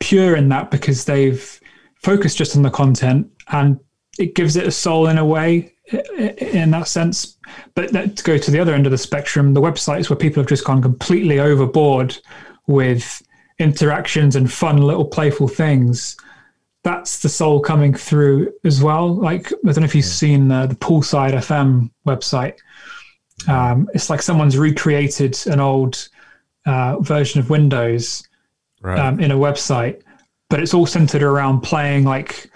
[0.00, 1.60] pure in that because they've
[2.02, 3.80] focused just on the content and
[4.18, 7.36] it gives it a soul in a way in that sense.
[7.74, 10.42] But that, to go to the other end of the spectrum, the websites where people
[10.42, 12.16] have just gone completely overboard
[12.66, 13.22] with
[13.58, 16.16] interactions and fun little playful things.
[16.84, 19.14] That's the soul coming through as well.
[19.14, 22.56] Like I don't know if you've seen uh, the Poolside FM website.
[23.48, 26.08] Um, it's like someone's recreated an old
[26.66, 28.24] uh, version of Windows
[28.80, 28.98] Right.
[28.98, 30.02] um, in a website,
[30.50, 32.48] but it's all centered around playing like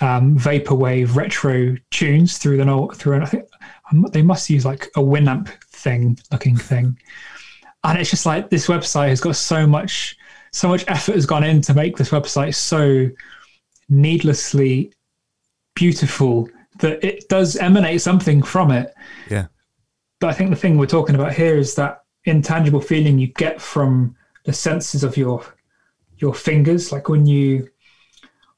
[0.00, 3.14] um, vaporwave retro tunes through the no- through.
[3.14, 3.44] an- I think
[3.90, 6.98] um, they must use like a Winamp thing looking thing,
[7.84, 10.16] and it's just like this website has got so much
[10.52, 13.08] so much effort has gone in to make this website so
[13.88, 14.92] needlessly
[15.74, 18.92] beautiful that it does emanate something from it.
[19.30, 19.46] yeah.
[20.18, 23.60] But I think the thing we're talking about here is that intangible feeling you get
[23.60, 25.44] from the senses of your
[26.18, 26.90] your fingers.
[26.92, 27.68] Like when you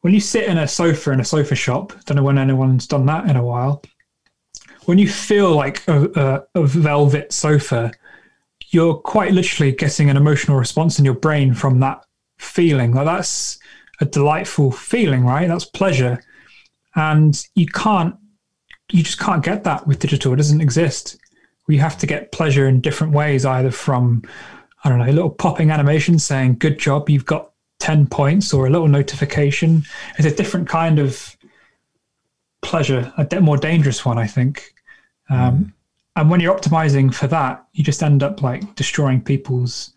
[0.08, 1.92] when you sit in a sofa in a sofa shop.
[2.06, 3.82] Don't know when anyone's done that in a while.
[4.86, 7.92] When you feel like a, a, a velvet sofa,
[8.68, 12.06] you're quite literally getting an emotional response in your brain from that
[12.38, 12.94] feeling.
[12.94, 13.58] Like that's
[14.00, 15.46] a delightful feeling, right?
[15.46, 16.24] That's pleasure,
[16.94, 18.16] and you can't
[18.90, 20.32] you just can't get that with digital.
[20.32, 21.18] It doesn't exist.
[21.66, 24.22] We have to get pleasure in different ways, either from,
[24.84, 28.66] I don't know, a little popping animation saying, good job, you've got 10 points, or
[28.66, 29.84] a little notification.
[30.18, 31.36] It's a different kind of
[32.62, 34.74] pleasure, a more dangerous one, I think.
[35.30, 35.74] Um,
[36.16, 39.92] And when you're optimizing for that, you just end up like destroying people's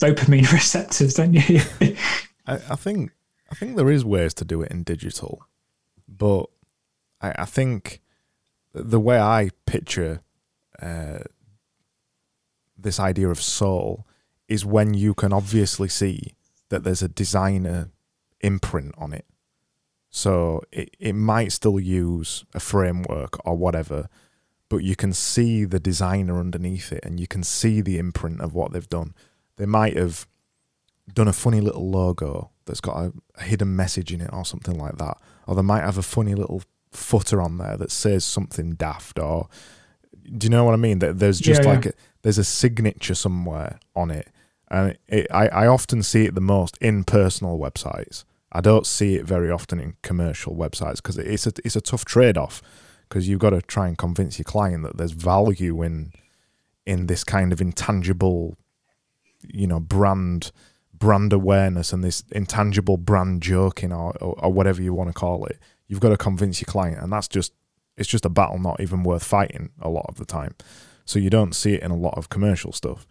[0.00, 1.60] dopamine receptors, don't you?
[2.46, 3.12] I, I think
[3.50, 5.44] I think there is ways to do it in digital,
[6.08, 6.46] but
[7.20, 8.00] I, I think
[8.72, 10.22] the way I picture
[10.80, 11.18] uh,
[12.78, 14.06] this idea of soul
[14.48, 16.35] is when you can obviously see
[16.68, 17.90] that there's a designer
[18.40, 19.24] imprint on it.
[20.10, 24.08] So it, it might still use a framework or whatever,
[24.68, 28.54] but you can see the designer underneath it and you can see the imprint of
[28.54, 29.14] what they've done.
[29.56, 30.26] They might have
[31.12, 34.76] done a funny little logo that's got a, a hidden message in it or something
[34.78, 35.18] like that.
[35.46, 39.48] Or they might have a funny little footer on there that says something daft or
[40.36, 40.98] do you know what I mean?
[40.98, 41.74] That there's just Yeah, yeah.
[41.74, 44.28] like a, there's a signature somewhere on it.
[44.68, 48.24] And it, I, I often see it the most in personal websites.
[48.52, 52.04] I don't see it very often in commercial websites because it's a it's a tough
[52.04, 52.62] trade off
[53.08, 56.12] because you've got to try and convince your client that there's value in
[56.84, 58.56] in this kind of intangible,
[59.42, 60.52] you know, brand
[60.98, 65.44] brand awareness and this intangible brand joking or, or, or whatever you want to call
[65.44, 65.58] it.
[65.88, 67.52] You've got to convince your client, and that's just
[67.96, 70.54] it's just a battle not even worth fighting a lot of the time.
[71.04, 73.06] So you don't see it in a lot of commercial stuff.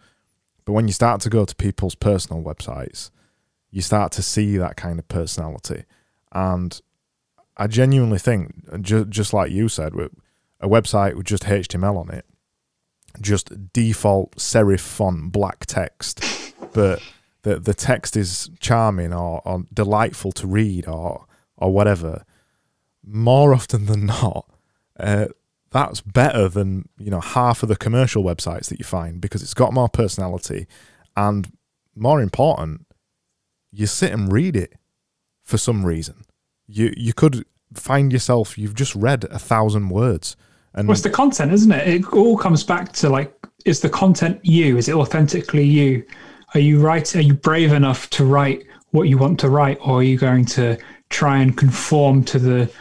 [0.66, 3.12] But when you start to go to people's personal websites,
[3.70, 5.84] you start to see that kind of personality.
[6.32, 6.80] And
[7.58, 9.94] I genuinely think, ju- just like you said,
[10.60, 12.26] a website with just HTML on it,
[13.22, 16.24] just default serif font, black text,
[16.74, 17.02] but
[17.44, 21.26] the the text is charming or, or delightful to read or
[21.58, 22.26] or whatever,
[23.06, 24.46] more often than not,
[25.00, 25.28] uh,
[25.76, 29.54] that's better than you know half of the commercial websites that you find because it's
[29.54, 30.68] got more personality
[31.16, 31.52] and
[31.96, 32.88] more important,
[33.72, 34.74] you sit and read it
[35.44, 36.26] for some reason.
[36.66, 40.38] You you could find yourself you've just read a thousand words
[40.76, 41.88] and well, it's the content, isn't it?
[41.88, 43.34] It all comes back to like,
[43.64, 44.78] is the content you?
[44.78, 46.06] Is it authentically you?
[46.54, 47.16] Are you right?
[47.16, 50.46] Are you brave enough to write what you want to write, or are you going
[50.46, 50.78] to
[51.10, 52.72] try and conform to the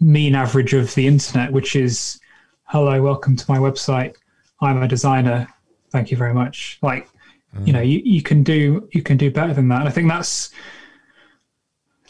[0.00, 2.20] mean average of the internet, which is,
[2.68, 4.14] hello, welcome to my website.
[4.60, 5.48] I'm a designer.
[5.90, 6.78] Thank you very much.
[6.82, 7.08] Like,
[7.56, 7.66] mm.
[7.66, 9.80] you know, you, you can do you can do better than that.
[9.80, 10.50] And I think that's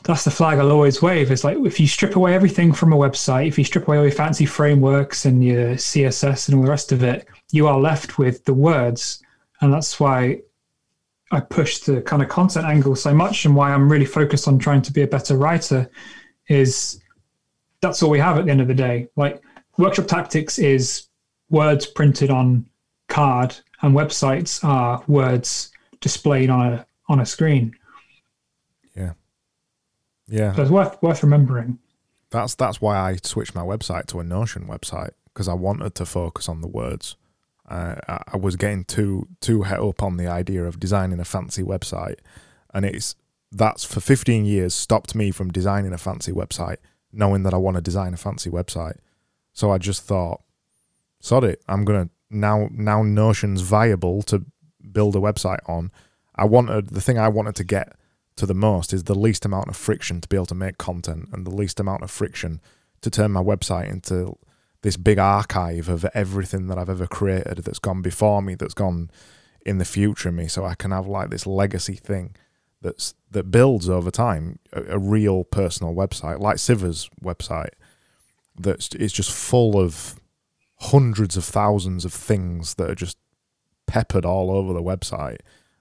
[0.03, 1.31] that's the flag I'll always wave.
[1.31, 4.03] Is like if you strip away everything from a website, if you strip away all
[4.03, 8.19] your fancy frameworks and your CSS and all the rest of it, you are left
[8.19, 9.23] with the words.
[9.61, 10.41] And that's why
[11.31, 14.59] I push the kind of content angle so much and why I'm really focused on
[14.59, 15.89] trying to be a better writer
[16.49, 17.01] is
[17.81, 19.09] that's all we have at the end of the day.
[19.15, 19.43] Like
[19.79, 21.07] workshop tactics is
[21.49, 22.67] words printed on
[23.09, 27.75] card and websites are words displayed on a on a screen.
[28.95, 29.13] Yeah,
[30.29, 30.55] yeah.
[30.55, 31.79] so it's worth worth remembering.
[32.31, 36.05] That's that's why I switched my website to a Notion website because I wanted to
[36.05, 37.17] focus on the words.
[37.67, 41.25] Uh, I, I was getting too too het up on the idea of designing a
[41.25, 42.19] fancy website,
[42.75, 43.15] and it's
[43.51, 46.77] that's for 15 years stopped me from designing a fancy website,
[47.13, 48.99] knowing that I want to design a fancy website.
[49.59, 50.43] So I just thought,
[51.19, 54.45] sod it, I'm gonna now now Notion's viable to
[54.93, 55.91] build a website on.
[56.37, 57.97] I wanted the thing I wanted to get
[58.37, 61.29] to the most is the least amount of friction to be able to make content
[61.33, 62.61] and the least amount of friction
[63.01, 64.39] to turn my website into
[64.83, 69.11] this big archive of everything that I've ever created that's gone before me, that's gone
[69.67, 72.37] in the future of me, so I can have like this legacy thing
[72.81, 77.75] that's that builds over time a, a real personal website like Sivers' website
[78.59, 80.21] that's just full of
[80.81, 83.17] hundreds of thousands of things that are just
[83.87, 85.39] peppered all over the website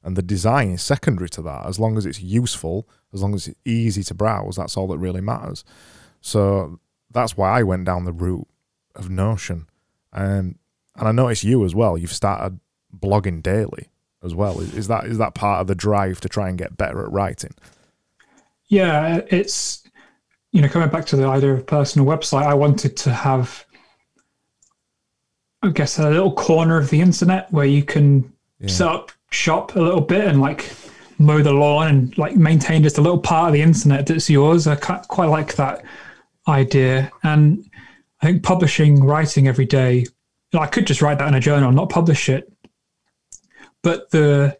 [0.08, 1.66] and the design is secondary to that.
[1.66, 4.98] As long as it's useful, as long as it's easy to browse, that's all that
[5.00, 5.66] really matters.
[6.22, 6.80] So
[7.12, 8.48] that's why I went down the route
[8.96, 9.68] of Notion.
[10.14, 10.60] Um,
[10.96, 11.98] and I noticed you as well.
[11.98, 12.62] You've started
[12.98, 13.90] blogging daily
[14.24, 14.62] as well.
[14.62, 17.12] Is, is that is that part of the drive to try and get better at
[17.12, 17.54] writing?
[18.68, 19.84] Yeah, it's
[20.58, 22.42] you know coming back to the idea of personal website.
[22.42, 23.64] I wanted to have,
[25.62, 28.68] I guess, a little corner of the internet where you can yeah.
[28.68, 30.74] set up shop a little bit and like
[31.20, 34.66] mow the lawn and like maintain just a little part of the internet that's yours.
[34.66, 35.86] I quite like that
[36.48, 37.12] idea.
[37.22, 37.64] And
[38.24, 40.08] I think publishing, writing every day, you
[40.54, 42.52] know, I could just write that in a journal, not publish it.
[43.84, 44.58] But the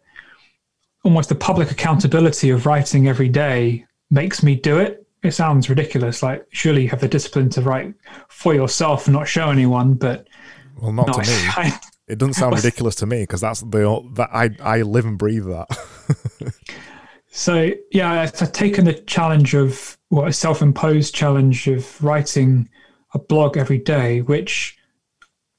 [1.02, 5.07] almost the public accountability of writing every day makes me do it.
[5.22, 6.22] It sounds ridiculous.
[6.22, 7.94] Like surely you have the discipline to write
[8.28, 10.28] for yourself and not show anyone, but
[10.80, 11.26] well, not no, to me.
[11.56, 15.18] I, it doesn't sound ridiculous to me because that's the that I I live and
[15.18, 15.68] breathe that.
[17.30, 22.68] so yeah, I've taken the challenge of what a self-imposed challenge of writing
[23.14, 24.78] a blog every day, which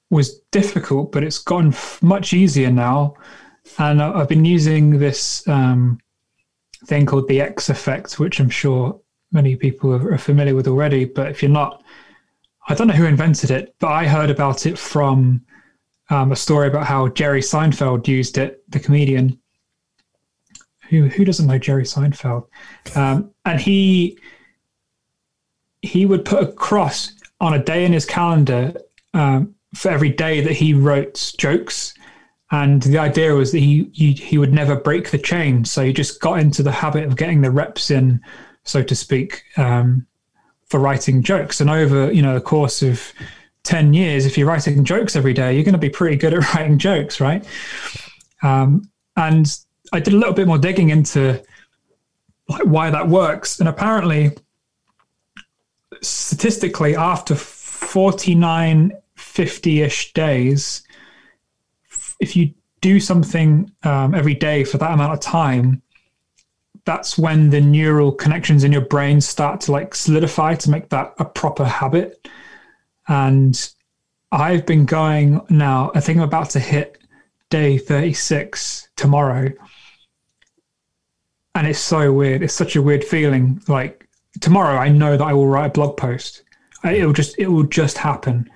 [0.09, 3.15] was difficult, but it's gotten much easier now.
[3.77, 5.99] And I've been using this um,
[6.85, 8.99] thing called the X effect, which I'm sure
[9.31, 11.05] many people are familiar with already.
[11.05, 11.83] But if you're not,
[12.67, 15.41] I don't know who invented it, but I heard about it from
[16.09, 19.39] um, a story about how Jerry Seinfeld used it, the comedian.
[20.89, 22.47] Who who doesn't know Jerry Seinfeld?
[22.95, 24.17] Um, and he
[25.81, 28.73] he would put a cross on a day in his calendar
[29.13, 31.93] um, for every day that he wrote jokes.
[32.51, 35.93] And the idea was that he, he he would never break the chain, so he
[35.93, 38.19] just got into the habit of getting the reps in,
[38.69, 40.05] so to speak, um,
[40.67, 41.59] for writing jokes.
[41.59, 43.11] And over you know the course of
[43.63, 46.53] 10 years, if you're writing jokes every day, you're going to be pretty good at
[46.55, 47.45] writing jokes, right?
[48.41, 49.45] Um, and
[49.91, 51.41] I did a little bit more digging into
[52.47, 53.59] like why that works.
[53.59, 54.31] And apparently,
[56.01, 60.83] statistically, after 49, 50 ish days,
[62.19, 65.81] if you do something um, every day for that amount of time,
[66.89, 71.13] that's when the neural connections in your brain start to like solidify to make that
[71.19, 72.27] a proper habit.
[73.07, 73.71] And
[74.31, 76.97] I've been going now, I think I'm about to hit
[77.51, 79.51] day 36 tomorrow.
[81.53, 82.41] And it's so weird.
[82.41, 83.61] It's such a weird feeling.
[83.67, 84.09] Like
[84.41, 86.41] tomorrow, I know that I will write a blog post.
[86.83, 88.49] It will just, it will just happen.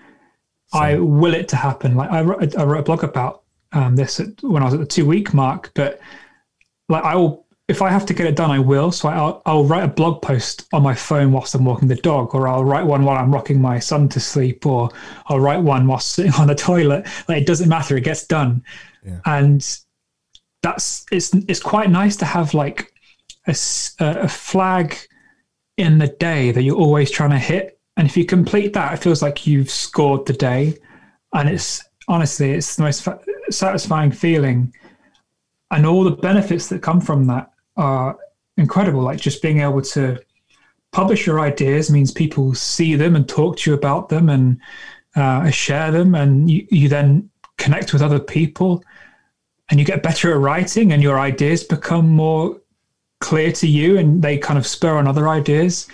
[0.74, 1.94] So, I will it to happen.
[1.94, 4.80] Like I wrote, I wrote a blog about um, this at, when I was at
[4.80, 6.00] the two week mark, but
[6.90, 8.92] like I will if I have to get it done, I will.
[8.92, 12.36] So I'll, I'll write a blog post on my phone whilst I'm walking the dog,
[12.36, 14.90] or I'll write one while I'm rocking my son to sleep, or
[15.28, 17.08] I'll write one while sitting on the toilet.
[17.28, 18.64] Like it doesn't matter; it gets done.
[19.06, 19.20] Yeah.
[19.26, 19.80] And
[20.62, 22.94] that's it's it's quite nice to have like
[23.48, 23.56] a,
[24.00, 24.98] a flag
[25.78, 27.80] in the day that you're always trying to hit.
[27.96, 30.78] And if you complete that, it feels like you've scored the day.
[31.34, 33.08] And it's honestly, it's the most
[33.50, 34.74] satisfying feeling.
[35.72, 38.18] And all the benefits that come from that are
[38.58, 39.02] incredible.
[39.02, 40.20] Like just being able to
[40.92, 44.60] publish your ideas means people see them and talk to you about them and
[45.16, 46.16] uh, share them.
[46.16, 48.84] And you, you then connect with other people
[49.70, 52.60] and you get better at writing and your ideas become more
[53.20, 55.88] clear to you and they kind of spur on other ideas.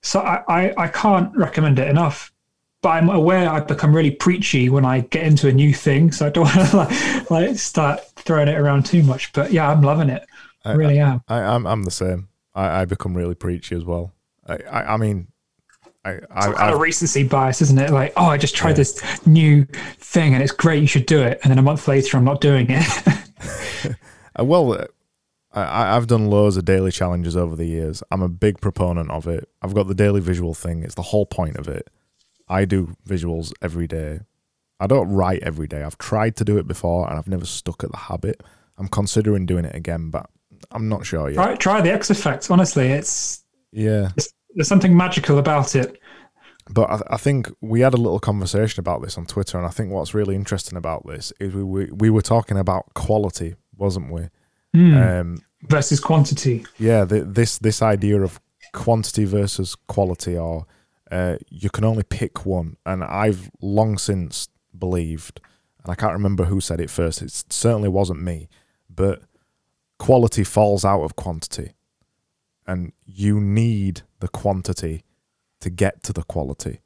[0.00, 2.32] So I, I, I can't recommend it enough.
[2.80, 6.26] But I'm aware I've become really preachy when I get into a new thing, so
[6.26, 9.32] I don't want to like, like start throwing it around too much.
[9.32, 10.26] But yeah, I'm loving it.
[10.64, 11.22] I, really am.
[11.28, 12.28] I, am I'm, I'm the same.
[12.54, 14.12] I, I become really preachy as well.
[14.46, 15.28] I, I, I mean,
[16.04, 17.90] I, I, Some kind of recency bias, isn't it?
[17.90, 18.76] Like, oh, I just tried yeah.
[18.76, 19.64] this new
[19.98, 20.80] thing and it's great.
[20.80, 21.38] You should do it.
[21.42, 22.86] And then a month later, I'm not doing it.
[24.38, 24.86] Uh, well,
[25.52, 28.02] I, I've done loads of daily challenges over the years.
[28.10, 29.46] I'm a big proponent of it.
[29.60, 30.82] I've got the daily visual thing.
[30.82, 31.90] It's the whole point of it.
[32.48, 34.20] I do visuals every day.
[34.80, 35.82] I don't write every day.
[35.82, 38.42] I've tried to do it before and I've never stuck at the habit.
[38.78, 40.30] I'm considering doing it again, but
[40.70, 41.34] I'm not sure yet.
[41.34, 42.50] Try, try the X effect.
[42.50, 44.10] Honestly, it's yeah.
[44.16, 45.98] It's, there's something magical about it.
[46.70, 49.70] But I, I, think we had a little conversation about this on Twitter, and I
[49.70, 54.12] think what's really interesting about this is we we, we were talking about quality, wasn't
[54.12, 54.28] we?
[54.74, 55.20] Mm.
[55.20, 56.64] Um, versus quantity.
[56.78, 58.40] Yeah, the, this this idea of
[58.72, 60.66] quantity versus quality, or
[61.10, 62.76] uh, you can only pick one.
[62.86, 64.48] And I've long since
[64.78, 65.40] believed,
[65.82, 67.22] and I can't remember who said it first.
[67.22, 68.48] It certainly wasn't me,
[68.88, 69.22] but
[70.02, 71.74] quality falls out of quantity,
[72.66, 75.04] and you need the quantity
[75.60, 76.80] to get to the quality.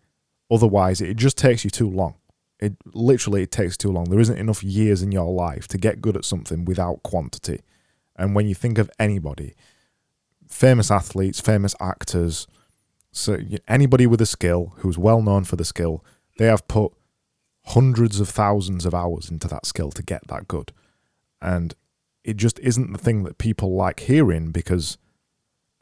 [0.50, 2.16] Otherwise, it just takes you too long.
[2.60, 4.04] It literally it takes too long.
[4.10, 7.62] There isn't enough years in your life to get good at something without quantity.
[8.16, 9.54] And when you think of anybody,
[10.46, 12.46] famous athletes, famous actors,
[13.12, 16.04] so anybody with a skill who's well known for the skill,
[16.36, 16.92] they have put
[17.68, 20.70] hundreds of thousands of hours into that skill to get that good.
[21.40, 21.74] And
[22.26, 24.98] it just isn't the thing that people like hearing because,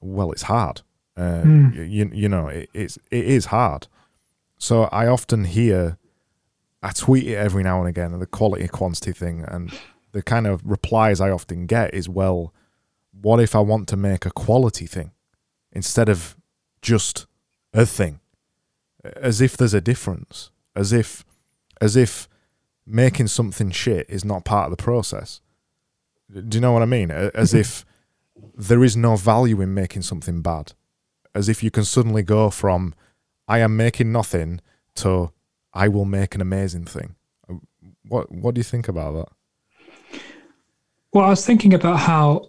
[0.00, 0.82] well, it's hard.
[1.16, 1.90] Uh, mm.
[1.90, 3.88] you, you know, it, it's, it is hard.
[4.58, 5.96] So I often hear,
[6.82, 9.42] I tweet it every now and again, the quality quantity thing.
[9.48, 9.72] And
[10.12, 12.52] the kind of replies I often get is, well,
[13.18, 15.12] what if I want to make a quality thing
[15.72, 16.36] instead of
[16.82, 17.26] just
[17.72, 18.20] a thing?
[19.02, 20.50] As if there's a difference.
[20.76, 21.24] As if,
[21.80, 22.28] as if
[22.86, 25.40] making something shit is not part of the process.
[26.32, 27.10] Do you know what I mean?
[27.10, 27.58] As mm-hmm.
[27.58, 27.84] if
[28.56, 30.72] there is no value in making something bad.
[31.34, 32.94] As if you can suddenly go from
[33.48, 34.60] I am making nothing
[34.96, 35.32] to
[35.72, 37.16] I will make an amazing thing.
[37.48, 37.54] Uh,
[38.06, 40.20] what what do you think about that?
[41.12, 42.48] Well, I was thinking about how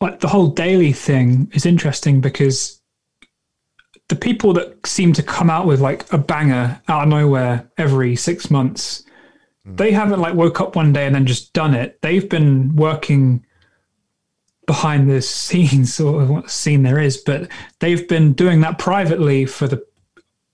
[0.00, 2.80] like the whole daily thing is interesting because
[4.08, 8.16] the people that seem to come out with like a banger out of nowhere every
[8.16, 9.04] six months,
[9.64, 12.00] they haven't like woke up one day and then just done it.
[12.02, 13.44] They've been working
[14.66, 17.48] behind the scenes, sort of what scene there is, but
[17.80, 19.84] they've been doing that privately for the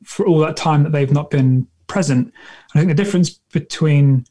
[0.05, 2.33] for all that time that they've not been present.
[2.75, 4.25] I think the difference between,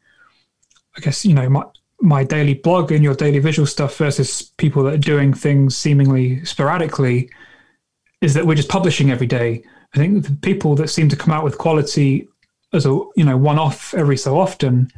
[0.97, 1.63] I guess, you know, my
[2.01, 6.43] my daily blog and your daily visual stuff versus people that are doing things seemingly
[6.43, 7.29] sporadically
[8.21, 9.63] is that we're just publishing every day.
[9.93, 12.27] I think the people that seem to come out with quality
[12.73, 14.91] as a you know one off every so often,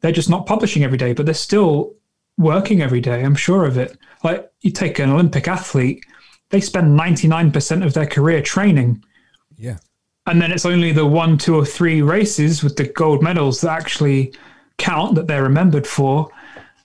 [0.00, 1.94] they're just not publishing every day, but they're still
[2.38, 3.22] working every day.
[3.22, 3.96] I'm sure of it.
[4.24, 6.04] Like you take an Olympic athlete,
[6.50, 9.04] they spend 99% of their career training.
[9.56, 9.78] Yeah.
[10.26, 13.70] And then it's only the one, two, or three races with the gold medals that
[13.70, 14.32] actually
[14.78, 16.30] count that they're remembered for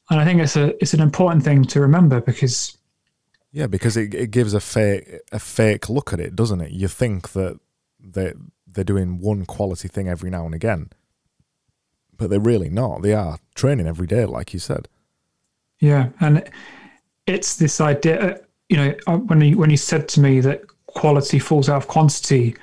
[0.10, 2.78] and I think it's a it's an important thing to remember because
[3.52, 6.72] yeah, because it, it gives a fake a fake look at it, doesn't it?
[6.72, 7.60] You think that
[8.00, 8.34] they
[8.76, 10.90] they're doing one quality thing every now and again,
[12.16, 13.02] but they're really not.
[13.02, 14.88] They are training every day, like you said.
[15.80, 16.50] Yeah, and
[17.26, 18.40] it's this idea.
[18.70, 21.88] You know, uh, when you when you said to me that quality falls out of
[21.88, 22.56] quantity,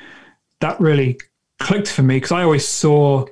[0.60, 1.18] that really
[1.58, 3.26] clicked for me because I always saw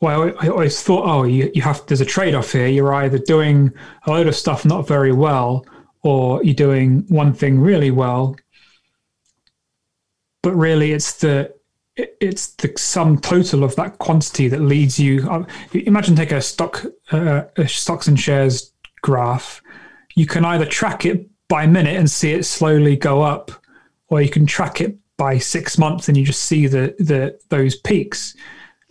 [0.00, 2.66] well, I always thought, oh, you, you have there's a trade off here.
[2.66, 3.72] You're either doing
[4.06, 5.64] a load of stuff not very well,
[6.02, 8.36] or you're doing one thing really well.
[10.44, 11.54] But really, it's the
[11.96, 15.26] it's the sum total of that quantity that leads you.
[15.28, 19.62] Uh, imagine take a stock uh, a stocks and shares graph,
[20.14, 23.52] you can either track it by minute and see it slowly go up,
[24.08, 27.74] or you can track it by six months and you just see the the those
[27.76, 28.36] peaks.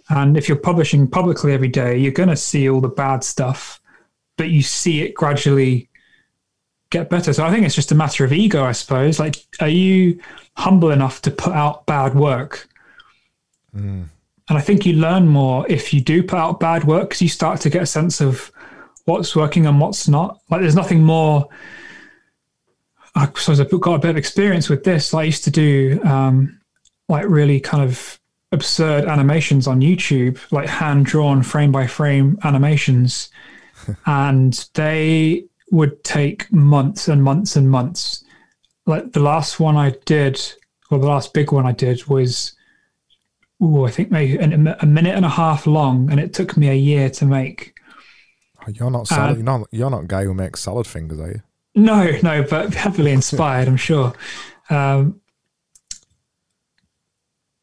[0.09, 3.79] And if you're publishing publicly every day, you're going to see all the bad stuff,
[4.37, 5.87] but you see it gradually
[6.93, 7.33] get better.
[7.33, 9.19] So I think it's just a matter of ego, I suppose.
[9.19, 10.21] Like, are you
[10.55, 12.69] humble enough to put out bad work?
[13.75, 14.05] Mm.
[14.49, 17.29] And I think you learn more if you do put out bad work because you
[17.29, 18.51] start to get a sense of
[19.05, 20.39] what's working and what's not.
[20.49, 21.49] Like, there's nothing more.
[23.15, 25.13] I suppose I've got a bit of experience with this.
[25.13, 26.59] Like I used to do um,
[27.09, 28.19] like really kind of
[28.51, 33.29] absurd animations on YouTube, like hand drawn frame by frame animations.
[34.05, 38.23] and they would take months and months and months.
[38.85, 40.39] Like the last one I did,
[40.91, 42.53] or the last big one I did was,
[43.59, 44.47] oh, I think maybe a
[44.85, 47.73] minute and a half long, and it took me a year to make.
[48.61, 49.37] Oh, you're not salad.
[49.37, 49.67] You're not.
[49.71, 51.41] You're not a guy who makes salad fingers, are you?
[51.73, 54.13] No, no, but heavily inspired, I'm sure.
[54.69, 55.21] Um,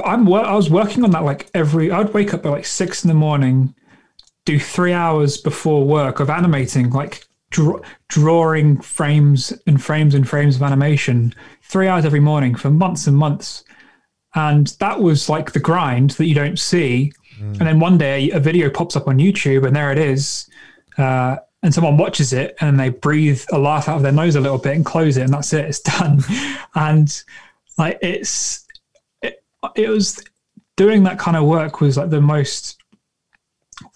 [0.05, 0.27] I'm.
[0.33, 1.93] I was working on that like every.
[1.93, 3.73] I'd wake up at like six in the morning,
[4.47, 10.57] do three hours before work of animating like draw, drawing frames and frames and frames
[10.57, 13.65] of animation three hours every morning for months and months.
[14.35, 17.13] And that was like the grind that you don't see.
[17.39, 17.59] Mm.
[17.59, 20.49] And then one day a video pops up on YouTube and there it is.
[20.97, 24.41] Uh, and someone watches it and they breathe a laugh out of their nose a
[24.41, 26.21] little bit and close it and that's it it's done
[26.75, 27.23] and
[27.77, 28.67] like it's
[29.23, 29.43] it,
[29.75, 30.23] it was
[30.77, 32.83] doing that kind of work was like the most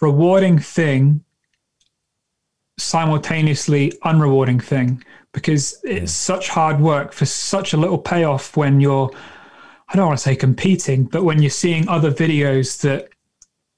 [0.01, 1.25] rewarding thing
[2.77, 5.03] simultaneously unrewarding thing
[5.33, 6.07] because it's yeah.
[6.07, 9.11] such hard work for such a little payoff when you're
[9.89, 13.11] I don't want to say competing, but when you're seeing other videos that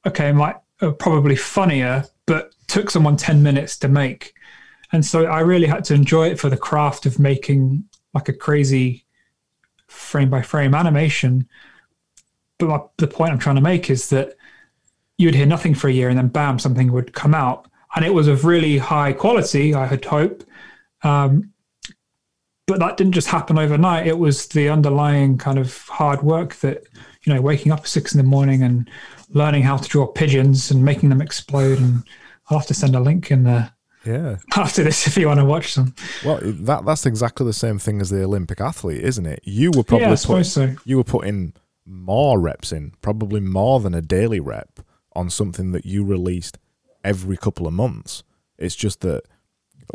[0.07, 4.35] okay might are probably funnier, but took someone 10 minutes to make.
[4.93, 7.85] And so I really had to enjoy it for the craft of making
[8.15, 9.05] like a crazy
[9.89, 11.49] frame by frame animation.
[12.59, 14.37] But my, the point I'm trying to make is that
[15.19, 18.15] you'd hear nothing for a year and then bam, something would come out and it
[18.15, 19.75] was of really high quality.
[19.75, 20.45] I had hope,
[21.03, 21.53] um,
[22.67, 24.07] but that didn't just happen overnight.
[24.07, 26.85] It was the underlying kind of hard work that
[27.27, 28.89] you know, waking up at six in the morning and
[29.31, 31.79] learning how to draw pigeons and making them explode.
[31.79, 32.05] And
[32.49, 33.73] I'll have to send a link in there.
[34.05, 34.37] Yeah.
[34.57, 35.93] After this, if you want to watch them.
[36.25, 39.41] Well, that that's exactly the same thing as the Olympic athlete, isn't it?
[39.43, 40.77] You were probably yeah, put, so.
[40.85, 44.79] you were putting more reps in, probably more than a daily rep
[45.15, 46.59] on something that you released
[47.07, 48.23] every couple of months.
[48.59, 49.23] It's just that,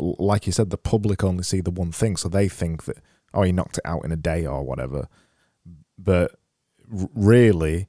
[0.00, 2.96] like you said, the public only see the one thing, so they think that
[3.34, 5.08] oh, he knocked it out in a day or whatever.
[5.98, 6.32] But
[6.88, 7.88] really,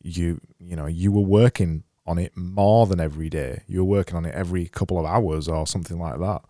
[0.00, 3.62] you you know you were working on it more than every day.
[3.66, 6.42] You were working on it every couple of hours or something like that.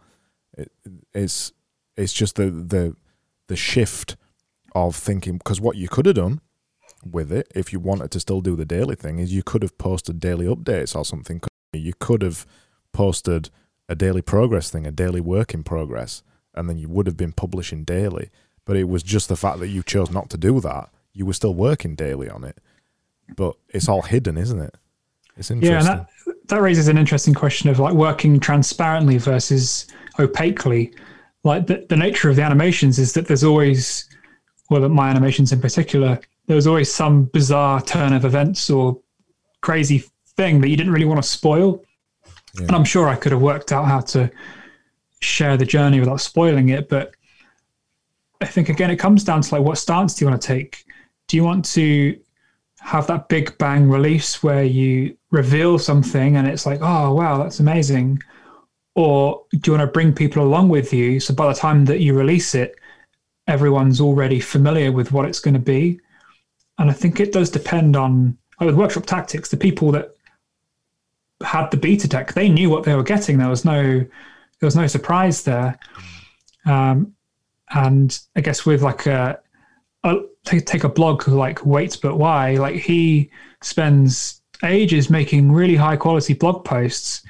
[0.56, 0.72] It,
[1.12, 1.52] it's
[1.96, 2.96] it's just the the
[3.48, 4.16] the shift
[4.74, 6.40] of thinking because what you could have done
[7.04, 9.76] with it if you wanted to still do the daily thing is you could have
[9.76, 11.40] posted daily updates or something
[11.80, 12.46] you could have
[12.92, 13.50] posted
[13.88, 16.22] a daily progress thing, a daily work in progress,
[16.54, 18.30] and then you would have been publishing daily.
[18.64, 20.90] But it was just the fact that you chose not to do that.
[21.12, 22.58] You were still working daily on it,
[23.36, 24.76] but it's all hidden, isn't it?
[25.36, 25.86] It's interesting.
[25.86, 29.86] Yeah, that that raises an interesting question of like working transparently versus
[30.18, 30.92] opaquely.
[31.44, 34.08] Like the, the nature of the animations is that there's always,
[34.70, 39.00] well, my animations in particular, there was always some bizarre turn of events or
[39.60, 40.04] crazy
[40.36, 41.82] thing that you didn't really want to spoil.
[42.54, 42.66] Yeah.
[42.66, 44.30] And I'm sure I could have worked out how to
[45.20, 46.88] share the journey without spoiling it.
[46.88, 47.14] But
[48.40, 50.84] I think again, it comes down to like what stance do you want to take?
[51.28, 52.18] Do you want to
[52.80, 57.60] have that big bang release where you reveal something and it's like, oh wow, that's
[57.60, 58.18] amazing?
[58.94, 62.00] Or do you want to bring people along with you so by the time that
[62.00, 62.74] you release it,
[63.46, 66.00] everyone's already familiar with what it's going to be?
[66.78, 70.14] And I think it does depend on like with workshop tactics, the people that
[71.44, 73.38] had the beta tech, they knew what they were getting.
[73.38, 75.78] There was no there was no surprise there.
[76.64, 77.14] Um,
[77.74, 79.40] and I guess with like a,
[80.04, 83.30] a take, take a blog like Wait But Why, like he
[83.60, 87.22] spends ages making really high quality blog posts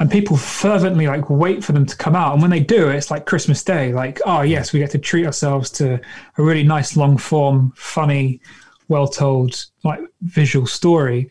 [0.00, 3.10] and people fervently like wait for them to come out and when they do it's
[3.10, 6.00] like christmas day like oh yes we get to treat ourselves to
[6.38, 8.40] a really nice long form funny
[8.88, 11.30] well told like visual story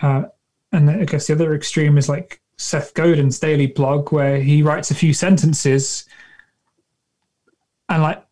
[0.00, 0.22] uh,
[0.72, 4.90] and I guess the other extreme is like Seth Godin's daily blog, where he writes
[4.90, 6.04] a few sentences,
[7.88, 8.24] and like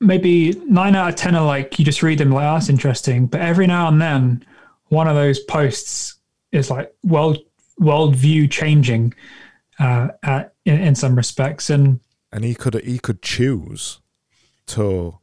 [0.00, 3.26] maybe nine out of ten are like you just read them like oh, that's interesting,
[3.26, 4.44] but every now and then
[4.88, 6.14] one of those posts
[6.52, 7.38] is like world
[7.78, 9.14] world view changing,
[9.78, 11.70] uh, uh, in, in some respects.
[11.70, 12.00] And
[12.32, 14.00] and he could he could choose
[14.68, 15.18] to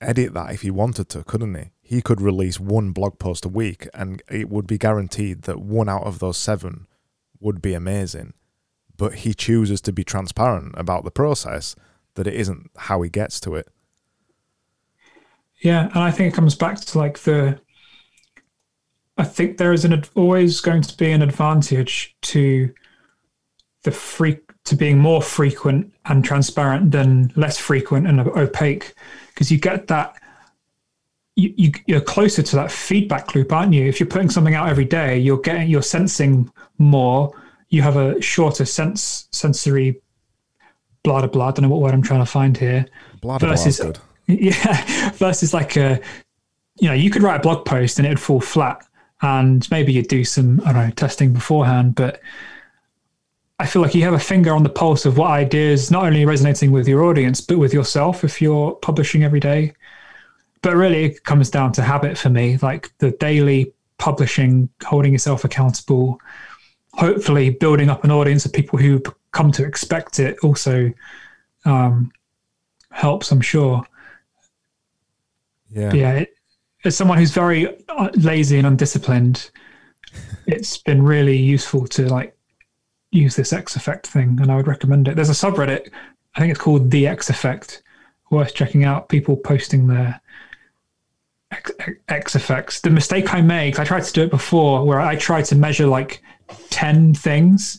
[0.00, 1.71] edit that if he wanted to, couldn't he?
[1.92, 5.90] He could release one blog post a week, and it would be guaranteed that one
[5.90, 6.86] out of those seven
[7.38, 8.32] would be amazing.
[8.96, 11.76] But he chooses to be transparent about the process
[12.14, 13.68] that it isn't how he gets to it.
[15.60, 17.60] Yeah, and I think it comes back to like the.
[19.18, 22.72] I think there is an always going to be an advantage to
[23.82, 28.94] the free to being more frequent and transparent than less frequent and opaque
[29.28, 30.16] because you get that
[31.34, 33.86] you, you're closer to that feedback loop aren't you?
[33.86, 37.32] If you're putting something out every day you're getting you're sensing more.
[37.68, 40.00] You have a shorter sense sensory
[41.02, 41.48] blah blah blah.
[41.48, 42.86] I don't know what word i'm trying to find here.
[43.20, 43.80] Blah blah versus,
[44.26, 45.10] yeah.
[45.12, 46.00] Versus like a
[46.80, 48.86] you know you could write a blog post and it'd fall flat
[49.22, 52.20] and maybe you'd do some i don't know testing beforehand but
[53.62, 56.24] I feel like you have a finger on the pulse of what ideas not only
[56.24, 59.72] resonating with your audience, but with yourself if you're publishing every day.
[60.62, 65.44] But really, it comes down to habit for me, like the daily publishing, holding yourself
[65.44, 66.20] accountable,
[66.94, 69.02] hopefully building up an audience of people who
[69.32, 70.92] come to expect it also
[71.64, 72.12] um,
[72.90, 73.84] helps, I'm sure.
[75.70, 75.92] Yeah.
[75.92, 76.12] Yeah.
[76.14, 76.34] It,
[76.84, 79.50] as someone who's very uh, lazy and undisciplined,
[80.46, 82.36] it's been really useful to like
[83.10, 85.16] use this X effect thing, and I would recommend it.
[85.16, 85.90] There's a subreddit,
[86.34, 87.82] I think it's called the X effect,
[88.30, 89.08] worth checking out.
[89.08, 90.20] People posting their
[91.52, 91.70] X,
[92.08, 92.80] X effects.
[92.80, 95.86] The mistake I made, I tried to do it before, where I tried to measure
[95.86, 96.22] like
[96.70, 97.78] ten things.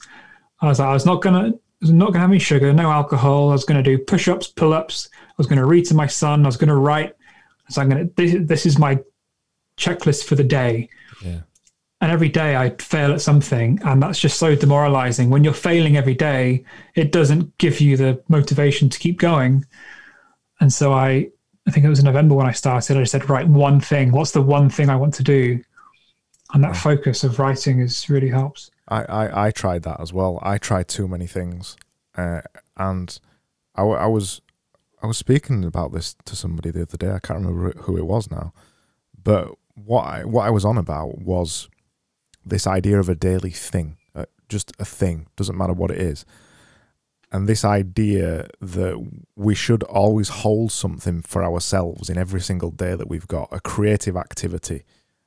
[0.61, 2.89] I was like, I was not gonna, I was not gonna have any sugar, no
[2.89, 3.49] alcohol.
[3.49, 5.09] I was gonna do push-ups, pull-ups.
[5.13, 6.43] I was gonna read to my son.
[6.43, 7.15] I was gonna write.
[7.69, 8.05] So I'm gonna.
[8.15, 8.99] This, this is my
[9.77, 10.89] checklist for the day.
[11.23, 11.39] Yeah
[12.03, 15.29] and every day I fail at something, and that's just so demoralizing.
[15.29, 16.65] When you're failing every day,
[16.95, 19.65] it doesn't give you the motivation to keep going.
[20.59, 21.29] And so I,
[21.67, 22.97] I think it was in November when I started.
[22.97, 24.11] I said, "Write one thing.
[24.11, 25.61] What's the one thing I want to do?"
[26.53, 28.69] And that focus of writing is really helps.
[28.87, 30.39] I, I, I tried that as well.
[30.41, 31.77] I tried too many things,
[32.15, 32.41] uh,
[32.77, 33.17] and
[33.75, 34.41] I, I was
[35.01, 37.11] I was speaking about this to somebody the other day.
[37.11, 38.53] I can't remember who it was now,
[39.21, 41.69] but what I, what I was on about was
[42.45, 46.25] this idea of a daily thing, uh, just a thing, doesn't matter what it is.
[47.33, 49.03] And this idea that
[49.35, 53.59] we should always hold something for ourselves in every single day that we've got, a
[53.59, 54.83] creative activity.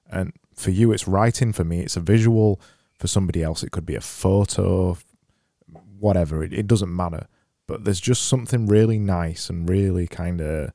[0.08, 1.52] And for you, it's writing.
[1.52, 2.60] For me, it's a visual.
[3.00, 4.96] For somebody else, it could be a photo,
[5.98, 6.44] whatever.
[6.44, 7.26] It, it doesn't matter.
[7.66, 10.70] But there's just something really nice and really kind of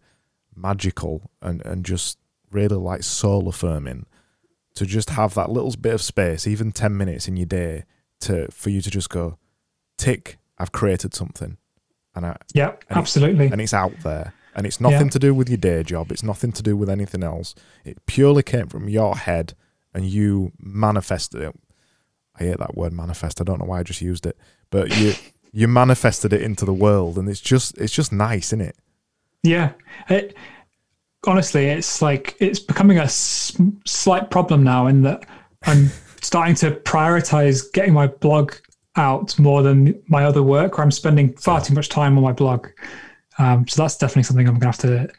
[0.53, 2.17] magical and, and just
[2.51, 4.05] really like soul affirming
[4.75, 7.85] to just have that little bit of space, even 10 minutes in your day,
[8.19, 9.37] to for you to just go,
[9.97, 11.57] tick, I've created something.
[12.15, 13.47] And I, yeah, and absolutely.
[13.47, 14.33] And it's out there.
[14.53, 15.11] And it's nothing yeah.
[15.11, 16.11] to do with your day job.
[16.11, 17.55] It's nothing to do with anything else.
[17.85, 19.53] It purely came from your head
[19.93, 21.55] and you manifested it.
[22.35, 23.39] I hate that word manifest.
[23.39, 24.37] I don't know why I just used it.
[24.69, 25.13] But you
[25.53, 28.75] you manifested it into the world and it's just it's just nice, isn't it?
[29.43, 29.71] Yeah.
[30.09, 30.35] It,
[31.25, 35.25] honestly, it's like it's becoming a s- slight problem now in that
[35.63, 35.89] I'm
[36.21, 38.53] starting to prioritize getting my blog
[38.95, 42.33] out more than my other work, or I'm spending far too much time on my
[42.33, 42.67] blog.
[43.37, 45.13] Um, so that's definitely something I'm going to have to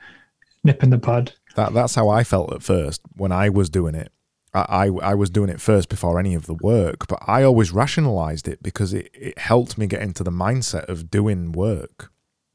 [0.64, 1.32] nip in the bud.
[1.56, 4.12] That that's how I felt at first when I was doing it.
[4.54, 7.72] I, I, I was doing it first before any of the work, but I always
[7.72, 12.12] rationalized it because it, it helped me get into the mindset of doing work.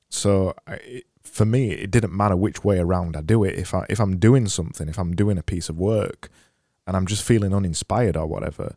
[0.09, 3.55] So I, for me, it didn't matter which way around I do it.
[3.55, 6.29] If I if I'm doing something, if I'm doing a piece of work,
[6.85, 8.75] and I'm just feeling uninspired or whatever,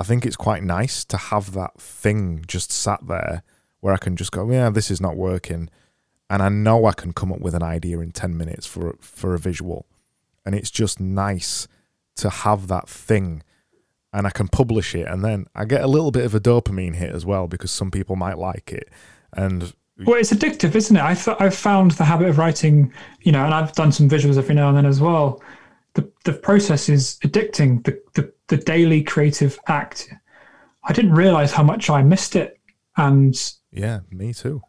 [0.00, 3.42] I think it's quite nice to have that thing just sat there
[3.80, 5.68] where I can just go, yeah, this is not working,
[6.28, 9.34] and I know I can come up with an idea in ten minutes for for
[9.34, 9.86] a visual,
[10.44, 11.68] and it's just nice
[12.16, 13.42] to have that thing
[14.12, 16.96] and I can publish it, and then I get a little bit of a dopamine
[16.96, 18.88] hit as well because some people might like it,
[19.32, 19.72] and
[20.04, 21.02] well, it's addictive, isn't it?
[21.02, 24.54] I've I've found the habit of writing, you know, and I've done some visuals every
[24.54, 25.42] now and then as well.
[25.94, 27.84] The the process is addicting.
[27.84, 30.12] The the, the daily creative act.
[30.84, 32.60] I didn't realize how much I missed it,
[32.96, 33.34] and
[33.72, 34.60] yeah, me too.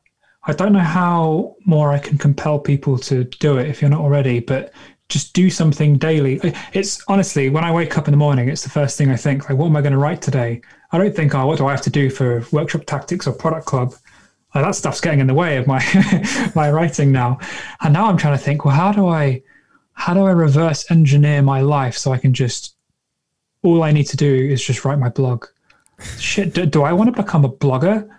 [0.46, 4.02] I don't know how more I can compel people to do it if you're not
[4.02, 4.74] already, but
[5.10, 6.40] just do something daily.
[6.74, 9.50] It's honestly when I wake up in the morning, it's the first thing I think.
[9.50, 10.62] Like, what am I going to write today?
[10.92, 13.66] I don't think, oh, what do I have to do for workshop tactics or product
[13.66, 13.94] club?
[14.54, 15.82] like that stuff's getting in the way of my
[16.56, 17.40] my writing now.
[17.82, 19.44] And now I'm trying to think, well, how do I
[19.94, 22.76] how do I reverse engineer my life so I can just
[23.64, 25.46] all I need to do is just write my blog.
[26.18, 28.10] Shit, do, do I want to become a blogger?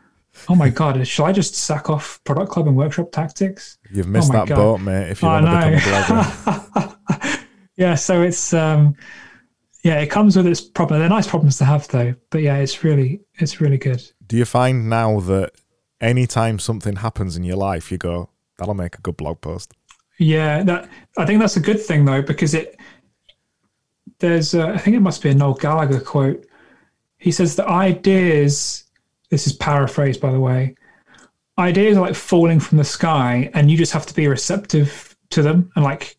[0.49, 1.07] Oh my god!
[1.07, 3.79] Shall I just sack off Product Club and Workshop Tactics?
[3.91, 4.57] You've missed Oh that God.
[4.57, 5.11] boat, mate.
[5.11, 7.39] If you I want to become a blogger,
[7.77, 8.95] yeah, so it's um,
[9.83, 11.01] yeah, it comes with its problem.
[11.01, 12.15] They're nice problems to have though.
[12.31, 14.03] But yeah, it's really it's really good.
[14.27, 15.53] do you find now that
[16.01, 19.73] anytime something happens in your life, you go, "That'll make a good blog post"?
[20.19, 20.89] Yeah, that
[21.19, 22.79] I think that's a good thing though because it
[24.23, 26.47] there's a, I think it must be a Noel Gallagher quote.
[27.19, 28.85] He says that ideas.
[29.29, 30.75] This is paraphrased by the way.
[31.59, 35.43] Ideas are like falling from the sky, and you just have to be receptive to
[35.43, 36.17] them and like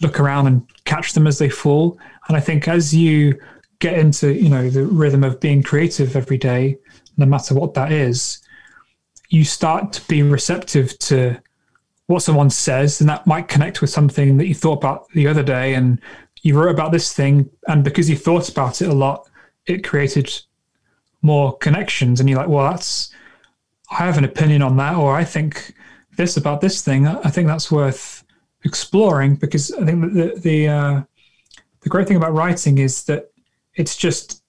[0.00, 1.98] look around and catch them as they fall.
[2.28, 3.38] And I think as you
[3.78, 6.78] get into you know the rhythm of being creative every day,
[7.16, 8.40] no matter what that is,
[9.28, 11.38] you start to be receptive to
[12.06, 15.42] what someone says, and that might connect with something that you thought about the other
[15.42, 16.00] day, and
[16.44, 19.28] you wrote about this thing, and because you thought about it a lot,
[19.66, 20.30] it created
[21.22, 23.10] more connections, and you're like, well, that's
[23.90, 25.74] I have an opinion on that, or I think
[26.16, 27.06] this about this thing.
[27.06, 28.24] I think that's worth
[28.64, 31.02] exploring because I think the the uh,
[31.80, 33.30] the great thing about writing is that
[33.74, 34.42] it's just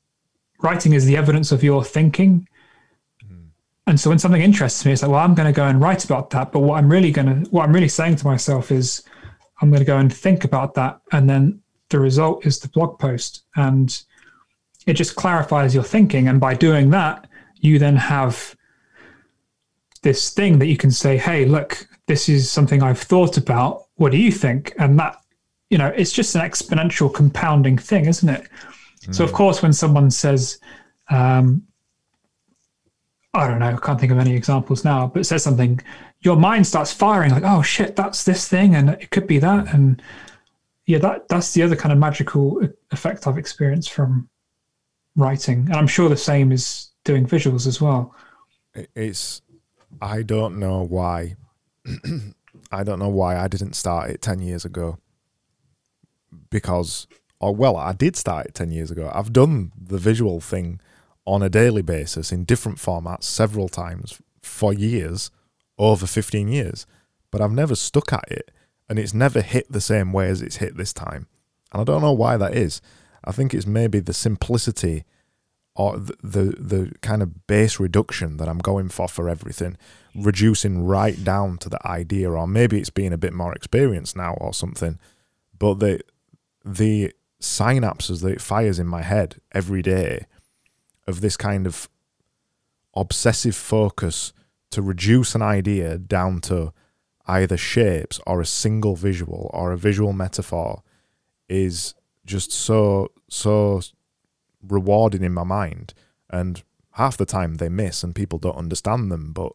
[0.61, 2.47] writing is the evidence of your thinking.
[3.87, 6.03] And so when something interests me, it's like, well, I'm going to go and write
[6.03, 6.51] about that.
[6.51, 9.03] But what I'm really going to, what I'm really saying to myself is,
[9.61, 12.99] I'm going to go and think about that, and then the result is the blog
[12.99, 14.03] post, and
[14.87, 16.27] it just clarifies your thinking.
[16.27, 18.55] And by doing that, you then have
[20.01, 23.85] this thing that you can say, hey, look, this is something I've thought about.
[23.95, 24.73] What do you think?
[24.77, 25.17] And that,
[25.69, 28.47] you know, it's just an exponential compounding thing, isn't it?
[29.11, 30.59] So of course, when someone says,
[31.09, 31.63] um,
[33.33, 35.79] I don't know, I can't think of any examples now, but says something,
[36.21, 39.73] your mind starts firing like, oh shit, that's this thing, and it could be that,
[39.73, 40.01] and
[40.85, 42.61] yeah, that that's the other kind of magical
[42.91, 44.29] effect I've experienced from
[45.15, 48.13] writing, and I'm sure the same is doing visuals as well.
[48.95, 49.41] It's
[50.01, 51.35] I don't know why.
[52.71, 54.99] I don't know why I didn't start it ten years ago.
[56.49, 57.07] Because,
[57.39, 59.11] or well, I did start it ten years ago.
[59.13, 60.79] I've done the visual thing
[61.25, 65.31] on a daily basis in different formats several times for years,
[65.79, 66.85] over fifteen years.
[67.31, 68.51] But I've never stuck at it,
[68.89, 71.27] and it's never hit the same way as it's hit this time.
[71.71, 72.81] And I don't know why that is.
[73.23, 75.03] I think it's maybe the simplicity
[75.75, 79.77] or the, the the kind of base reduction that I'm going for for everything,
[80.15, 84.35] reducing right down to the idea, or maybe it's being a bit more experienced now
[84.35, 84.99] or something.
[85.57, 85.99] But the
[86.63, 87.11] the
[87.41, 90.25] synapses that it fires in my head every day
[91.07, 91.89] of this kind of
[92.95, 94.33] obsessive focus
[94.71, 96.73] to reduce an idea down to
[97.27, 100.83] either shapes or a single visual or a visual metaphor
[101.49, 101.93] is
[102.25, 103.81] just so so
[104.67, 105.93] rewarding in my mind.
[106.29, 109.51] And half the time they miss and people don't understand them but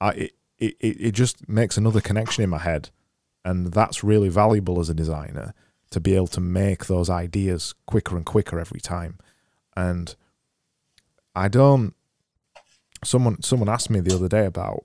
[0.00, 2.90] I, it, it, it just makes another connection in my head.
[3.44, 5.54] And that's really valuable as a designer
[5.90, 9.18] to be able to make those ideas quicker and quicker every time.
[9.76, 10.14] And
[11.34, 11.94] I don't
[13.04, 14.84] someone someone asked me the other day about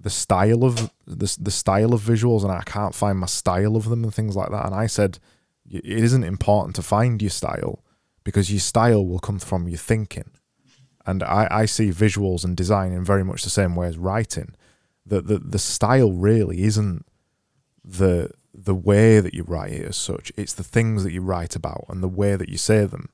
[0.00, 3.88] the style of the, the style of visuals and I can't find my style of
[3.88, 5.18] them and things like that and I said
[5.70, 7.84] it isn't important to find your style
[8.24, 10.30] because your style will come from your thinking.
[11.06, 14.54] And I, I see visuals and design in very much the same way as writing.
[15.06, 17.06] That the, the style really isn't
[17.84, 20.32] the the way that you write it as such.
[20.36, 23.08] It's the things that you write about and the way that you say them.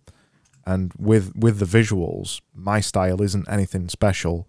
[0.65, 4.49] And with with the visuals, my style isn't anything special.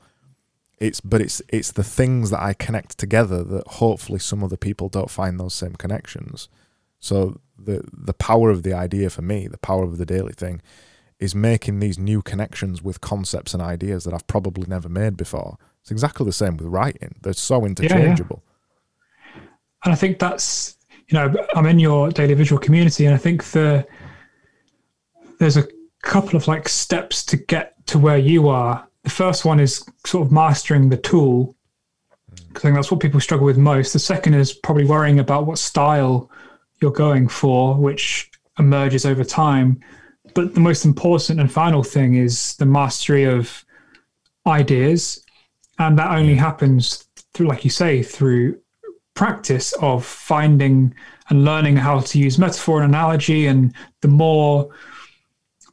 [0.80, 4.90] It's but it's it's the things that I connect together that hopefully some other people
[4.90, 6.50] don't find those same connections.
[7.00, 10.62] So the the power of the idea for me, the power of the daily thing,
[11.20, 15.58] is making these new connections with concepts and ideas that I've probably never made before.
[15.82, 17.16] It's exactly the same with writing.
[17.22, 18.44] They're so interchangeable.
[19.84, 23.44] and I think that's you know I'm in your daily visual community, and I think
[23.46, 23.88] the
[25.40, 25.68] there's a
[26.04, 28.87] couple of like steps to get to where you are.
[29.08, 31.56] The first one is sort of mastering the tool,
[32.50, 33.94] because I think that's what people struggle with most.
[33.94, 36.30] The second is probably worrying about what style
[36.82, 38.30] you're going for, which
[38.60, 39.80] emerges over time.
[40.36, 43.64] But the most important and final thing is the mastery of
[44.46, 45.24] ideas,
[45.80, 48.60] and that only happens through, like you say, through
[49.14, 50.94] practice of finding
[51.30, 54.70] and learning how to use metaphor and analogy and the more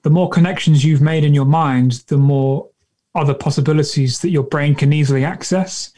[0.03, 2.71] the more connections you've made in your mind the more
[3.15, 5.93] other possibilities that your brain can easily access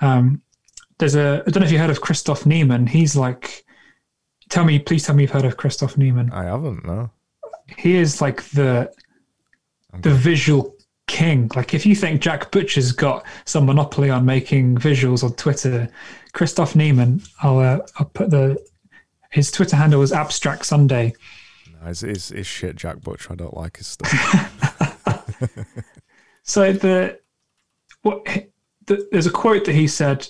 [0.00, 0.40] um,
[0.98, 3.64] there's a i don't know if you heard of christoph niemann he's like
[4.48, 7.10] tell me please tell me you've heard of christoph niemann I haven't, no.
[7.76, 8.92] he is like the
[10.02, 10.76] the visual
[11.08, 11.50] king.
[11.56, 15.88] Like if you think Jack Butcher's got some monopoly on making visuals on Twitter,
[16.32, 18.56] Christoph Niemann, I'll uh, I'll put the
[19.30, 21.14] his Twitter handle is Abstract Sunday.
[21.72, 23.32] No, it's, it's, it's shit, Jack Butcher.
[23.32, 24.12] I don't like his stuff.
[26.48, 27.20] so the
[28.02, 28.24] what
[28.86, 30.26] the, there's a quote that he said.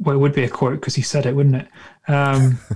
[0.00, 1.68] Well, it would be a quote because he said it, wouldn't it?
[2.06, 2.60] Um,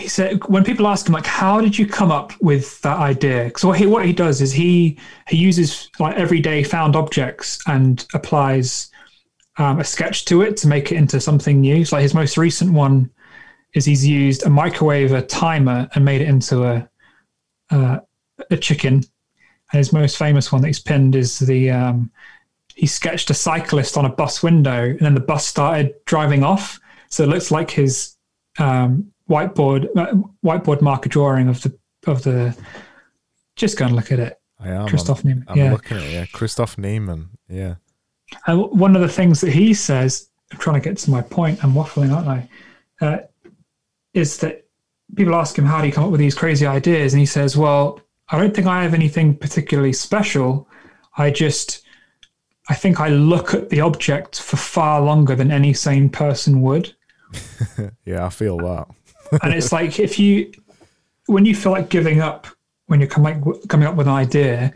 [0.00, 3.44] he said when people ask him like how did you come up with that idea
[3.44, 8.06] because what he what he does is he he uses like everyday found objects and
[8.14, 8.90] applies
[9.58, 12.38] um, a sketch to it to make it into something new so like his most
[12.38, 13.10] recent one
[13.74, 16.88] is he's used a microwave a timer and made it into a
[17.70, 17.98] uh,
[18.50, 19.02] a chicken
[19.72, 22.10] his most famous one that he's pinned is the um,
[22.74, 26.80] he sketched a cyclist on a bus window and then the bus started driving off
[27.08, 28.16] so it looks like his
[28.58, 30.14] um, whiteboard uh,
[30.44, 32.56] whiteboard marker drawing of the of the.
[33.56, 34.40] Just go and look at it.
[34.58, 34.88] I am.
[34.88, 35.44] Christoph I'm, Niemann.
[35.48, 35.72] I'm yeah.
[35.72, 36.12] looking at it.
[36.12, 37.30] Yeah, Christoph Niemann.
[37.48, 37.74] Yeah.
[38.46, 41.62] And one of the things that he says, I'm trying to get to my point.
[41.62, 42.48] I'm waffling, aren't I?
[43.00, 43.18] Uh,
[44.14, 44.66] is that
[45.16, 47.56] people ask him how do you come up with these crazy ideas, and he says,
[47.56, 48.00] "Well,
[48.32, 50.68] I don't think I have anything particularly special.
[51.16, 51.84] I just."
[52.68, 56.94] I think I look at the object for far longer than any sane person would.
[58.04, 58.86] yeah, I feel that.
[59.42, 60.52] and it's like if you,
[61.26, 62.46] when you feel like giving up,
[62.86, 64.72] when you're coming coming up with an idea,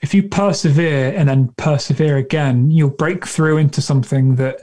[0.00, 4.60] if you persevere and then persevere again, you'll break through into something that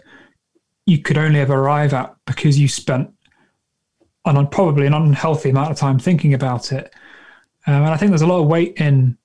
[0.85, 3.11] you could only ever arrive at because you spent
[4.25, 6.93] an probably an unhealthy amount of time thinking about it.
[7.67, 9.17] Um, and I think there's a lot of weight in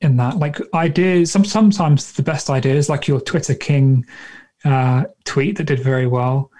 [0.00, 0.38] in that.
[0.38, 4.06] Like ideas, some sometimes the best ideas, like your Twitter King
[4.64, 6.50] uh, tweet that did very well.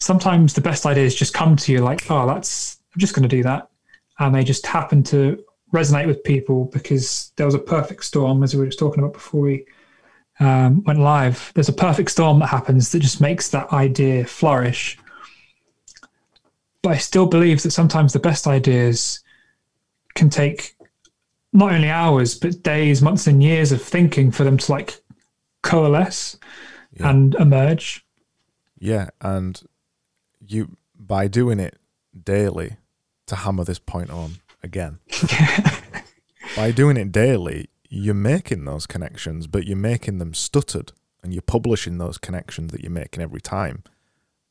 [0.00, 3.36] Sometimes the best ideas just come to you like, oh, that's I'm just going to
[3.36, 3.68] do that,
[4.18, 5.44] and they just happen to
[5.74, 9.12] resonate with people because there was a perfect storm, as we were just talking about
[9.12, 9.66] before we
[10.40, 11.52] um, went live.
[11.54, 14.98] There's a perfect storm that happens that just makes that idea flourish.
[16.82, 19.20] But I still believe that sometimes the best ideas
[20.18, 20.76] can take
[21.52, 25.00] not only hours but days, months, and years of thinking for them to like
[25.62, 26.36] coalesce
[26.92, 27.10] Yeah.
[27.10, 28.04] and emerge.
[28.78, 29.60] Yeah, and
[30.46, 31.78] you by doing it
[32.24, 32.76] daily
[33.26, 34.98] to hammer this point on again.
[36.56, 40.92] by doing it daily, you're making those connections, but you're making them stuttered
[41.22, 43.82] and you're publishing those connections that you're making every time.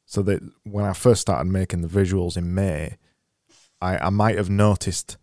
[0.05, 2.97] So that when I first started making the visuals in May,
[3.81, 5.17] I, I might have noticed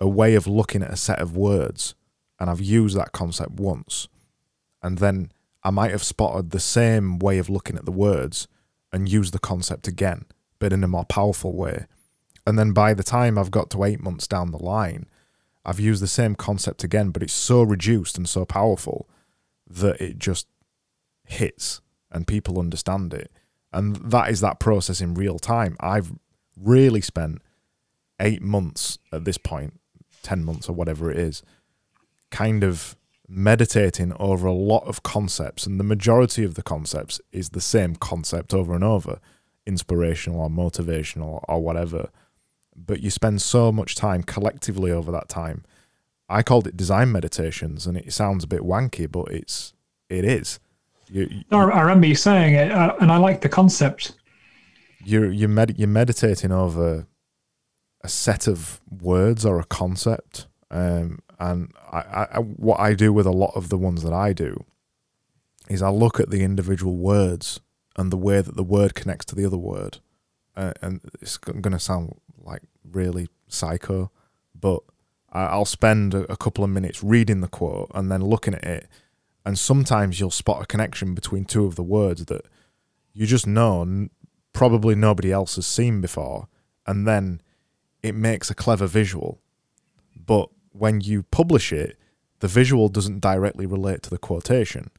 [0.00, 1.94] a way of looking at a set of words
[2.38, 4.08] and I've used that concept once.
[4.82, 5.32] And then
[5.62, 8.46] I might have spotted the same way of looking at the words
[8.92, 10.26] and used the concept again,
[10.58, 11.86] but in a more powerful way.
[12.46, 15.06] And then by the time I've got to eight months down the line,
[15.64, 19.08] I've used the same concept again, but it's so reduced and so powerful
[19.68, 20.46] that it just
[21.24, 21.80] hits
[22.12, 23.32] and people understand it.
[23.72, 25.76] And that is that process in real time.
[25.80, 26.12] I've
[26.56, 27.42] really spent
[28.20, 29.80] eight months at this point,
[30.26, 31.42] 10 months or whatever it is,
[32.30, 32.96] kind of
[33.28, 35.66] meditating over a lot of concepts.
[35.66, 39.18] And the majority of the concepts is the same concept over and over
[39.66, 42.08] inspirational or motivational or whatever.
[42.76, 45.64] But you spend so much time collectively over that time.
[46.28, 49.72] I called it design meditations, and it sounds a bit wanky, but it's
[50.08, 50.58] it is.
[51.08, 54.12] You, you- I, I remember you saying it, uh, and I like the concept.
[55.04, 57.06] you're you're, med- you're meditating over
[58.06, 63.26] a set of words or a concept um, and I, I, what I do with
[63.26, 64.64] a lot of the ones that I do
[65.68, 67.60] is I look at the individual words
[67.96, 69.98] and the way that the word connects to the other word.
[70.56, 74.10] Uh, and it's going to sound like really psycho
[74.58, 74.80] but
[75.32, 78.88] I'll spend a, couple of minutes reading the quote and then looking at it
[79.44, 82.46] and sometimes you'll spot a connection between two of the words that
[83.12, 84.08] you just know
[84.56, 86.48] probably nobody else has seen before,
[86.86, 87.42] and then
[88.02, 89.40] it makes a clever visual.
[90.14, 91.98] But when you publish it,
[92.40, 94.90] the visual doesn't directly relate to the quotation.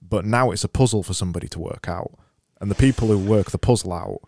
[0.00, 2.18] But now it's a puzzle for somebody to work out.
[2.60, 4.20] And the people who work the puzzle out,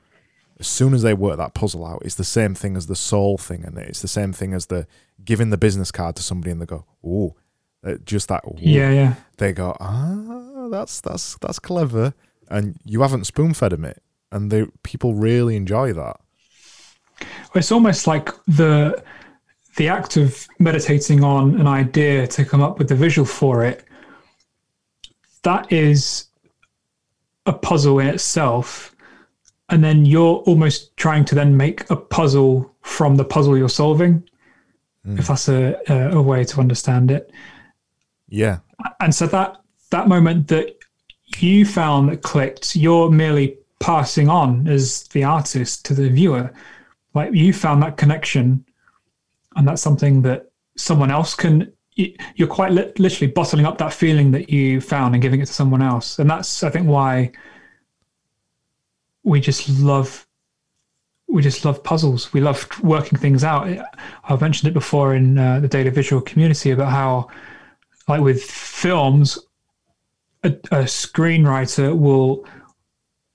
[0.59, 3.37] as soon as they work that puzzle out, it's the same thing as the soul
[3.37, 4.87] thing, and it's the same thing as the
[5.25, 7.35] giving the business card to somebody and they go, "Ooh,"
[7.85, 8.45] uh, just that.
[8.47, 9.15] "Ooh." Yeah, yeah.
[9.39, 12.15] they go, ah, that's that's that's clever,
[12.49, 16.21] and you haven't spoon fed them it, and they people really enjoy that.
[17.55, 19.03] It's almost like the
[19.77, 23.85] the act of meditating on an idea to come up with the visual for it.
[25.43, 26.27] That is
[27.47, 28.95] a puzzle in itself,
[29.71, 34.29] and then you're almost trying to then make a puzzle from the puzzle you're solving.
[35.05, 35.19] Hmm.
[35.19, 37.33] If that's a, a a way to understand it,
[38.29, 38.61] Yeah.
[39.01, 39.61] And so that
[39.91, 40.77] that moment that
[41.39, 46.53] you found that clicked, you're merely passing on as the artist to the viewer.
[47.15, 48.65] Like you found that connection,
[49.57, 51.73] and that's something that someone else can.
[51.95, 55.53] You're quite li- literally bottling up that feeling that you found and giving it to
[55.53, 57.33] someone else, and that's I think why
[59.25, 60.27] we just love
[61.33, 62.33] we just love puzzles.
[62.33, 63.67] We love working things out.
[64.25, 67.29] I've mentioned it before in uh, the data visual community about how,
[68.07, 69.39] like with films,
[70.43, 72.47] a, a screenwriter will,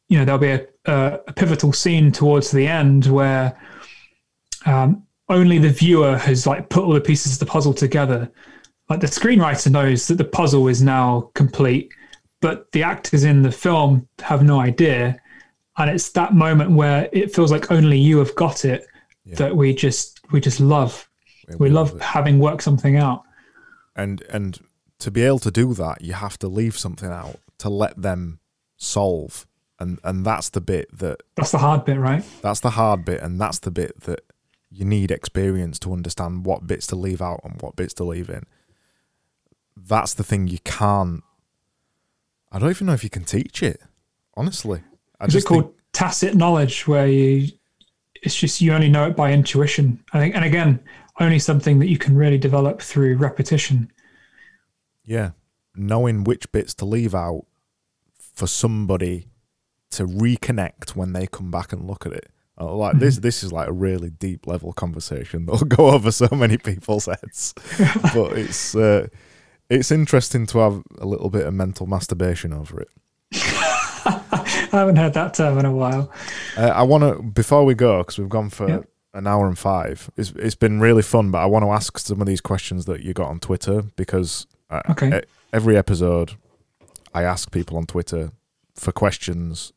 [0.09, 3.57] you know, there'll be a, a, a pivotal scene towards the end where
[4.65, 8.31] um, only the viewer has like put all the pieces of the puzzle together.
[8.89, 11.91] Like the screenwriter knows that the puzzle is now complete,
[12.41, 15.19] but the actors in the film have no idea.
[15.77, 18.87] And it's that moment where it feels like only you have got it
[19.25, 19.35] yeah.
[19.35, 21.09] that we just we just love.
[21.49, 23.23] We, we love, love having worked something out.
[23.95, 24.59] And and
[24.99, 28.39] to be able to do that you have to leave something out to let them
[28.77, 29.45] solve
[29.79, 33.21] and and that's the bit that that's the hard bit right that's the hard bit
[33.21, 34.21] and that's the bit that
[34.69, 38.29] you need experience to understand what bits to leave out and what bits to leave
[38.29, 38.43] in
[39.75, 41.23] that's the thing you can't
[42.51, 43.81] i don't even know if you can teach it
[44.35, 44.81] honestly
[45.19, 45.75] I Is it called think...
[45.93, 47.47] tacit knowledge, where you
[48.23, 50.03] it's just you only know it by intuition?
[50.13, 50.79] I think, and again,
[51.19, 53.91] only something that you can really develop through repetition.
[55.03, 55.31] Yeah,
[55.75, 57.45] knowing which bits to leave out
[58.33, 59.27] for somebody
[59.91, 62.29] to reconnect when they come back and look at it.
[62.59, 62.99] Uh, like mm-hmm.
[62.99, 67.05] this, this is like a really deep level conversation that'll go over so many people's
[67.05, 67.53] heads.
[68.13, 69.07] but it's uh,
[69.69, 72.89] it's interesting to have a little bit of mental masturbation over it.
[74.69, 76.11] I haven't heard that term in a while.
[76.55, 78.89] Uh, I want to before we go because we've gone for yep.
[79.13, 80.09] an hour and five.
[80.17, 83.01] It's it's been really fun, but I want to ask some of these questions that
[83.01, 85.21] you got on Twitter because uh, okay.
[85.53, 86.33] every episode
[87.13, 88.31] I ask people on Twitter
[88.75, 89.73] for questions.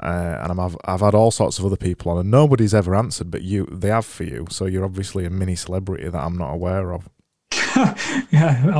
[0.00, 2.94] Uh, and i have I've had all sorts of other people on, and nobody's ever
[2.94, 4.46] answered, but you they have for you.
[4.50, 7.08] So you're obviously a mini celebrity that I'm not aware of.
[8.30, 8.72] yeah,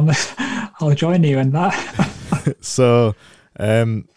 [0.79, 2.57] i will join you in that.
[2.61, 3.15] so,
[3.59, 4.09] um,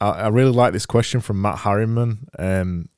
[0.00, 2.28] I, I really like this question from Matt Harriman.
[2.38, 2.88] Um,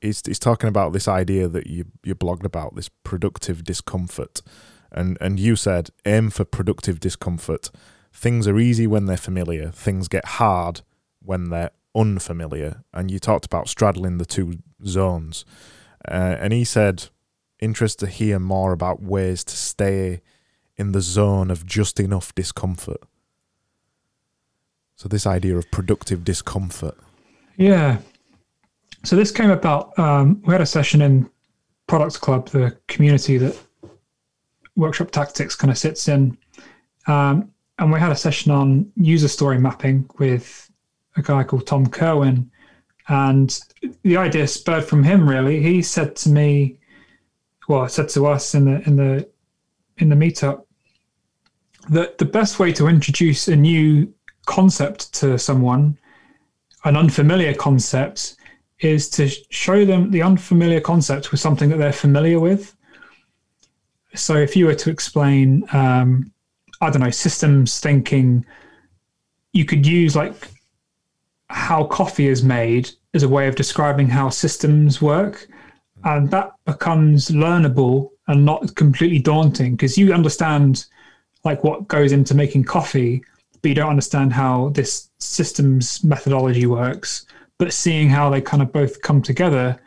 [0.00, 4.42] he's he's talking about this idea that you you blogged about this productive discomfort,
[4.90, 7.70] and and you said aim for productive discomfort.
[8.12, 9.70] Things are easy when they're familiar.
[9.70, 10.82] Things get hard
[11.20, 12.82] when they're unfamiliar.
[12.92, 15.44] And you talked about straddling the two zones.
[16.06, 17.08] Uh, and he said,
[17.60, 20.20] interested to hear more about ways to stay
[20.76, 23.02] in the zone of just enough discomfort.
[24.96, 26.96] So this idea of productive discomfort.
[27.56, 27.98] Yeah.
[29.04, 29.98] So this came about.
[29.98, 31.28] Um, we had a session in
[31.86, 33.58] Product Club, the community that
[34.76, 36.38] Workshop Tactics kind of sits in,
[37.06, 40.70] um, and we had a session on user story mapping with
[41.16, 42.50] a guy called Tom Kerwin,
[43.08, 43.58] and
[44.02, 45.28] the idea spurred from him.
[45.28, 46.78] Really, he said to me,
[47.68, 49.28] well, said to us in the in the
[49.98, 50.64] in the meetup
[51.90, 54.12] that the best way to introduce a new
[54.46, 55.98] concept to someone,
[56.84, 58.36] an unfamiliar concept,
[58.80, 62.76] is to show them the unfamiliar concept with something that they're familiar with.
[64.14, 66.32] So if you were to explain, um,
[66.80, 68.44] I don't know, systems thinking,
[69.52, 70.34] you could use like
[71.52, 75.46] how coffee is made as a way of describing how systems work.
[76.04, 80.86] And that becomes learnable and not completely daunting because you understand
[81.44, 83.22] like what goes into making coffee
[83.62, 87.26] but you don't understand how this systems methodology works.
[87.58, 89.78] But seeing how they kind of both come together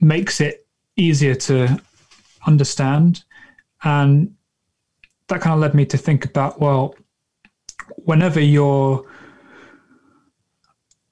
[0.00, 0.66] makes it
[0.96, 1.80] easier to
[2.46, 3.24] understand.
[3.84, 4.34] And
[5.28, 6.94] that kind of led me to think about well,
[7.96, 9.06] whenever you're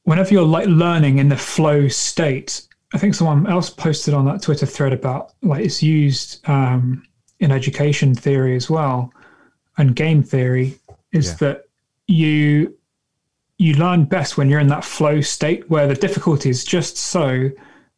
[0.07, 4.42] whenever you're like learning in the flow state, I think someone else posted on that
[4.42, 7.04] Twitter thread about like it's used um,
[7.40, 9.12] in education theory as well
[9.76, 10.78] and game theory
[11.12, 11.34] is yeah.
[11.34, 11.68] that
[12.07, 12.76] you
[13.59, 17.50] you learn best when you're in that flow state where the difficulty is just so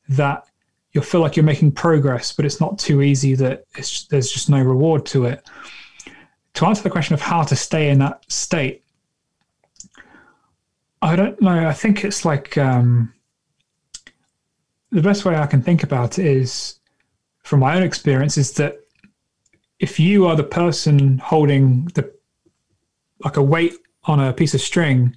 [0.09, 0.46] that
[0.92, 4.62] you'll feel like you're making progress, but it's not too easy that there's just no
[4.62, 5.44] reward to it.
[6.54, 8.84] To answer the question of how to stay in that state,
[11.01, 11.68] I don't know.
[11.68, 13.12] I think it's like um,
[14.90, 16.80] the best way I can think about it is,
[17.44, 18.80] from my own experience, is that
[19.78, 22.12] if you are the person holding the
[23.24, 23.74] like a weight
[24.05, 25.16] on a piece of string,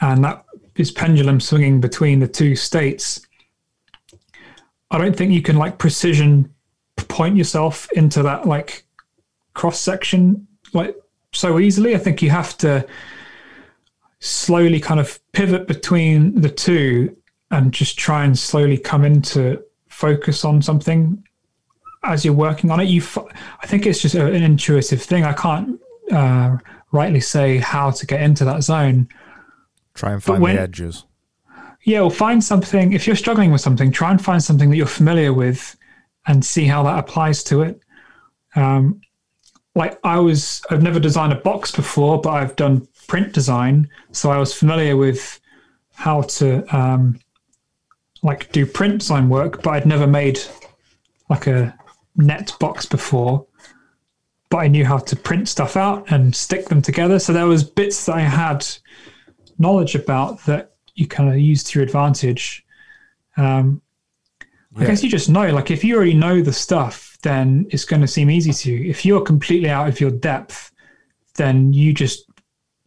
[0.00, 0.44] and that
[0.76, 3.20] is pendulum swinging between the two states.
[4.90, 6.52] I don't think you can like precision
[6.96, 8.84] point yourself into that like
[9.54, 10.96] cross section like
[11.32, 11.94] so easily.
[11.94, 12.86] I think you have to
[14.20, 17.16] slowly kind of pivot between the two
[17.50, 21.22] and just try and slowly come into focus on something
[22.04, 22.84] as you're working on it.
[22.84, 23.02] You,
[23.60, 25.24] I think it's just an intuitive thing.
[25.24, 25.80] I can't
[26.12, 26.56] uh,
[26.92, 29.08] rightly say how to get into that zone.
[29.94, 31.04] Try and find when, the edges.
[31.82, 32.92] Yeah, or find something.
[32.92, 35.76] If you're struggling with something, try and find something that you're familiar with,
[36.26, 37.80] and see how that applies to it.
[38.54, 39.00] Um,
[39.74, 44.30] like I was, I've never designed a box before, but I've done print design, so
[44.30, 45.40] I was familiar with
[45.94, 47.18] how to um,
[48.22, 50.38] like do print design work, but I'd never made
[51.28, 51.76] like a
[52.14, 53.44] net box before.
[54.48, 57.18] But I knew how to print stuff out and stick them together.
[57.18, 58.64] So there was bits that I had
[59.58, 62.64] knowledge about that you kind of use to your advantage.
[63.36, 63.82] Um,
[64.76, 64.82] yeah.
[64.82, 68.02] I guess you just know, like if you already know the stuff, then it's going
[68.02, 68.88] to seem easy to you.
[68.88, 70.70] If you're completely out of your depth,
[71.34, 72.29] then you just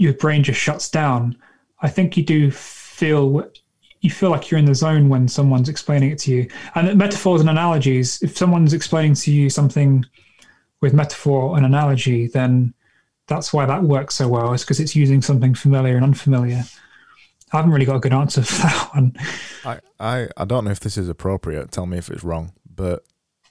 [0.04, 1.38] your brain just shuts down.
[1.82, 3.50] I think you do feel
[4.02, 6.50] you feel like you're in the zone when someone's explaining it to you.
[6.76, 10.06] And metaphors and analogies, if someone's explaining to you something
[10.82, 12.74] with metaphor and analogy, then
[13.28, 14.54] that's why that works so well.
[14.54, 16.64] Is because it's using something familiar and unfamiliar.
[17.54, 19.16] I haven't really got a good answer for that one.
[19.64, 21.72] I, I, I don't know if this is appropriate.
[21.72, 22.52] Tell me if it's wrong.
[22.70, 23.06] But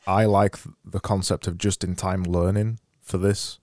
[0.07, 3.59] I like the concept of just in time learning for this.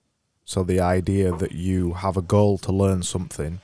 [0.50, 3.60] So the idea that you have a goal to learn something,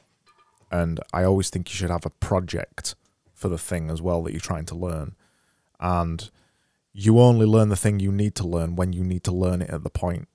[0.70, 2.95] and I always think you should have a project
[3.34, 5.16] for the thing as well that you're trying to learn.
[5.80, 6.30] And
[6.93, 9.70] you only learn the thing you need to learn when you need to learn it
[9.70, 10.28] at the point,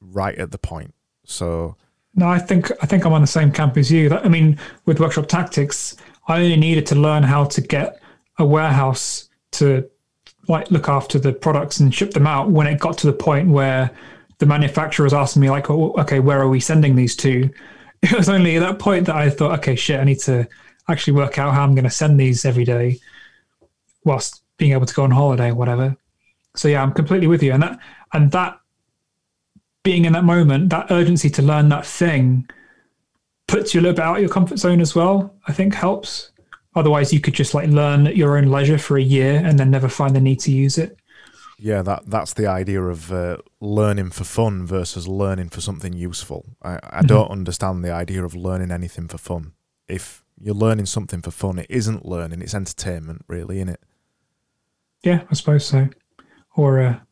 [0.00, 0.94] right at the point.
[1.24, 1.74] So
[2.14, 4.08] no, I think I think I'm on the same camp as you.
[4.14, 5.96] I mean, with workshop tactics,
[6.28, 8.00] I only needed to learn how to get
[8.38, 9.28] a warehouse
[9.58, 9.90] to
[10.46, 13.48] like look after the products and ship them out when it got to the point
[13.48, 13.90] where
[14.38, 17.50] the manufacturer was asking me like, oh, okay, where are we sending these to?
[18.02, 20.46] It was only at that point that I thought, okay, shit, I need to
[20.86, 23.00] actually work out how I'm going to send these every day,
[24.04, 25.96] whilst being able to go on holiday or whatever.
[26.54, 27.78] So yeah, I'm completely with you, and that
[28.12, 28.60] and that
[29.82, 32.48] being in that moment, that urgency to learn that thing
[33.48, 35.34] puts you a little bit out of your comfort zone as well.
[35.48, 36.32] I think helps.
[36.74, 39.70] Otherwise, you could just like learn at your own leisure for a year and then
[39.70, 40.98] never find the need to use it.
[41.58, 46.44] Yeah, that that's the idea of uh, learning for fun versus learning for something useful.
[46.62, 47.06] I, I mm-hmm.
[47.06, 49.52] don't understand the idea of learning anything for fun.
[49.88, 53.80] If you're learning something for fun, it isn't learning; it's entertainment, really, isn't it?
[55.02, 55.88] Yeah, I suppose so.
[56.56, 57.06] Or a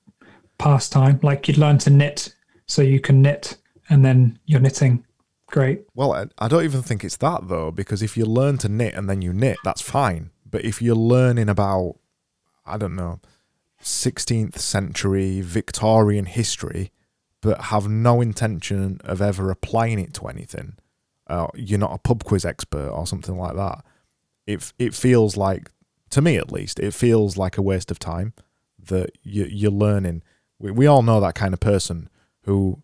[0.59, 2.35] pastime, like you'd learn to knit,
[2.67, 3.57] so you can knit,
[3.89, 5.07] and then you're knitting.
[5.47, 5.85] Great.
[5.95, 8.95] Well, I, I don't even think it's that though, because if you learn to knit
[8.95, 10.31] and then you knit, that's fine.
[10.45, 11.97] But if you're learning about,
[12.67, 13.21] I don't know
[13.85, 16.91] 16th century Victorian history,
[17.43, 20.77] but have no intention of ever applying it to anything,
[21.27, 23.85] uh, you're not a pub quiz expert or something like that.
[24.47, 25.71] It it feels like,
[26.11, 28.33] to me at least, it feels like a waste of time
[28.79, 30.23] that you, you're learning.
[30.59, 32.09] We, we all know that kind of person
[32.45, 32.83] who,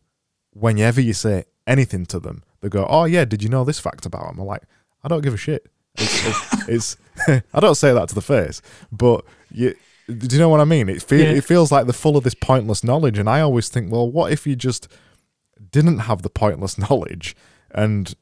[0.52, 4.04] whenever you say anything to them, they go, "Oh yeah, did you know this fact
[4.04, 4.64] about him?" I'm like,
[5.02, 5.66] I don't give a shit.
[5.96, 8.60] It's, it's, it's I don't say that to the face,
[8.92, 9.74] but you
[10.18, 10.88] do you know what I mean?
[10.88, 11.18] It, yeah.
[11.18, 14.32] it feels like they're full of this pointless knowledge, and I always think, well, what
[14.32, 14.88] if you just
[15.70, 17.36] didn't have the pointless knowledge
[17.72, 18.14] and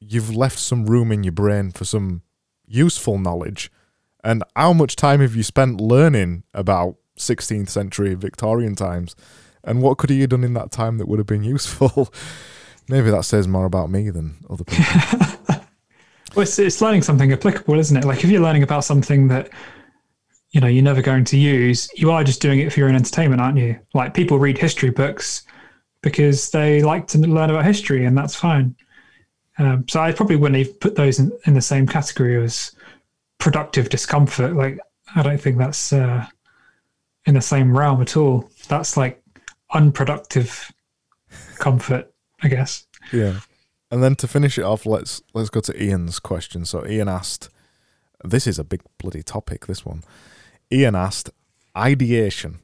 [0.00, 2.22] you've left some room in your brain for some
[2.66, 3.70] useful knowledge?
[4.24, 9.14] And how much time have you spent learning about 16th century Victorian times?
[9.62, 12.12] And what could you have done in that time that would have been useful?
[12.88, 14.84] Maybe that says more about me than other people.
[15.48, 18.04] well, it's, it's learning something applicable, isn't it?
[18.04, 19.50] Like if you're learning about something that
[20.56, 22.94] you know you're never going to use you are just doing it for your own
[22.94, 23.78] entertainment aren't you?
[23.92, 25.42] Like people read history books
[26.00, 28.74] because they like to learn about history and that's fine.
[29.58, 32.74] Um, so i probably wouldn't even put those in, in, the same category as
[33.36, 34.56] productive discomfort.
[34.56, 34.78] Like
[35.14, 36.24] i don't think that's uh,
[37.26, 38.48] in the same realm at all.
[38.66, 39.22] That's like
[39.74, 40.72] unproductive
[41.58, 42.10] comfort
[42.40, 42.86] i guess.
[43.12, 43.40] Yeah.
[43.90, 46.64] And then to finish it off let's let's go to ian's question.
[46.64, 47.50] So ian asked
[48.24, 50.02] this is a big bloody topic this one
[50.72, 51.30] Ian asked,
[51.76, 52.58] ideation.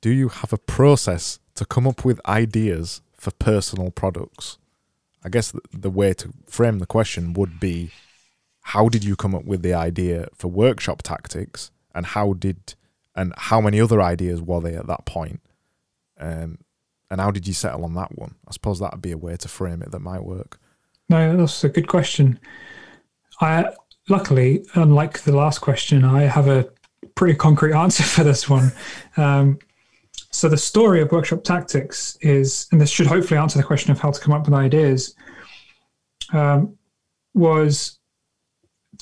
[0.00, 4.58] Do you have a process to come up with ideas for personal products?
[5.24, 7.90] I guess the way to frame the question would be
[8.62, 12.74] how did you come up with the idea for workshop tactics and how did
[13.16, 15.40] and how many other ideas were there at that point?
[16.18, 16.58] Um,
[17.10, 18.36] and how did you settle on that one?
[18.46, 20.58] I suppose that would be a way to frame it that might work.
[21.08, 22.38] No, that's a good question.
[23.40, 23.72] I
[24.08, 26.70] luckily, unlike the last question, I have a
[27.14, 28.72] pretty concrete answer for this one.
[29.16, 29.58] Um,
[30.30, 33.98] so the story of workshop tactics is, and this should hopefully answer the question of
[33.98, 35.14] how to come up with ideas.
[36.32, 36.76] Um,
[37.34, 37.98] was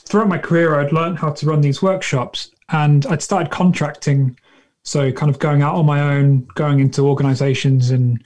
[0.00, 4.38] throughout my career, I'd learned how to run these workshops, and I'd started contracting.
[4.84, 8.22] So, kind of going out on my own, going into organizations, and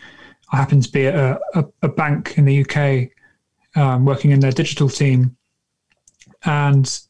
[0.53, 3.11] I happened to be at a, a, a bank in the UK,
[3.75, 5.37] um, working in their digital team.
[6.45, 7.01] And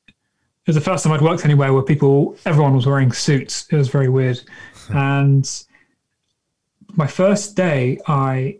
[0.74, 3.66] was the first time I'd worked anywhere where people, everyone was wearing suits.
[3.70, 4.40] It was very weird.
[4.88, 5.64] and
[6.94, 8.58] my first day, I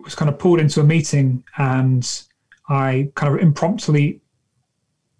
[0.00, 2.08] was kind of pulled into a meeting and
[2.70, 4.18] I kind of impromptu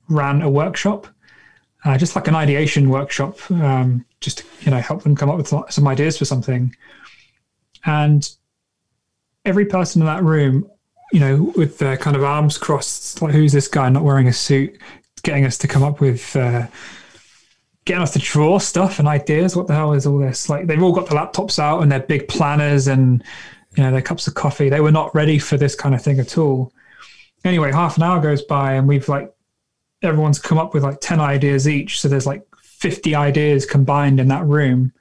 [0.09, 1.07] ran a workshop,
[1.85, 5.37] uh, just like an ideation workshop, um, just to, you know help them come up
[5.37, 6.75] with some ideas for something.
[7.85, 8.29] And
[9.45, 10.71] every person in that room,
[11.13, 14.33] you know, with their kind of arms crossed, like who's this guy not wearing a
[14.33, 14.79] suit,
[15.23, 16.35] getting us to come up with.
[16.37, 16.67] Uh,
[17.85, 19.57] getting us to draw stuff and ideas.
[19.57, 20.49] What the hell is all this?
[20.49, 23.25] Like they've all got the laptops out and their big planners and
[23.77, 24.69] you know their cups of coffee.
[24.69, 26.73] They were not ready for this kind of thing at all.
[27.45, 29.33] Anyway, half an hour goes by and we've like
[30.03, 32.01] everyone's come up with like 10 ideas each.
[32.01, 34.93] So there's like 50 ideas combined in that room.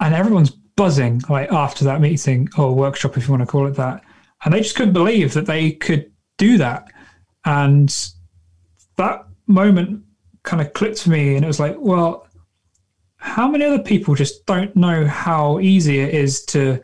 [0.00, 3.76] And everyone's buzzing like after that meeting or workshop, if you want to call it
[3.76, 4.02] that.
[4.44, 6.88] And they just couldn't believe that they could do that.
[7.44, 7.94] And
[8.96, 10.04] that moment
[10.42, 11.34] kind of clicked for me.
[11.36, 12.28] And it was like, well,
[13.16, 16.82] how many other people just don't know how easy it is to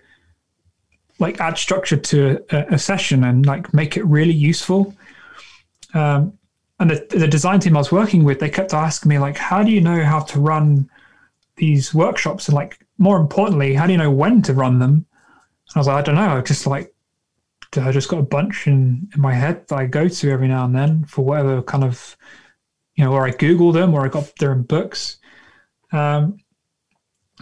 [1.19, 4.95] like add structure to a, a session and like make it really useful?
[5.95, 6.39] Um,
[6.79, 9.63] and the, the design team I was working with, they kept asking me like, how
[9.63, 10.89] do you know how to run
[11.57, 12.49] these workshops?
[12.49, 14.91] And like, more importantly, how do you know when to run them?
[14.93, 16.39] And I was like, I don't know.
[16.39, 16.93] I just like,
[17.77, 20.65] I just got a bunch in, in my head that I go to every now
[20.65, 22.17] and then for whatever kind of,
[22.97, 25.19] you know, or I Google them or I got their in books.
[25.93, 26.39] Um,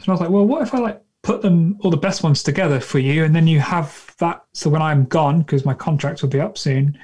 [0.01, 2.43] so I was like, well, what if I like put them all the best ones
[2.43, 4.45] together for you, and then you have that.
[4.55, 6.99] So when I'm gone, because my contract will be up soon,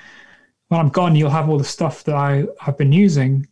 [0.69, 3.47] when I'm gone, you'll have all the stuff that I have been using.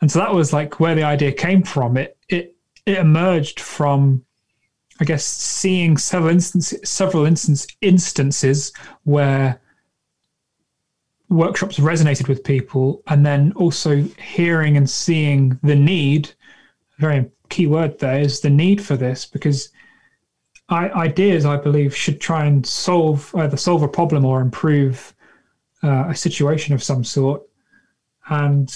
[0.00, 1.96] And so that was like where the idea came from.
[1.96, 4.24] It it it emerged from,
[5.02, 8.72] I guess, seeing several instances, several instance, instances
[9.02, 9.60] where
[11.28, 16.30] workshops resonated with people, and then also hearing and seeing the need.
[16.98, 19.70] Very key word there is the need for this because
[20.68, 25.16] I, ideas, I believe, should try and solve either solve a problem or improve
[25.82, 27.42] uh, a situation of some sort,
[28.28, 28.68] and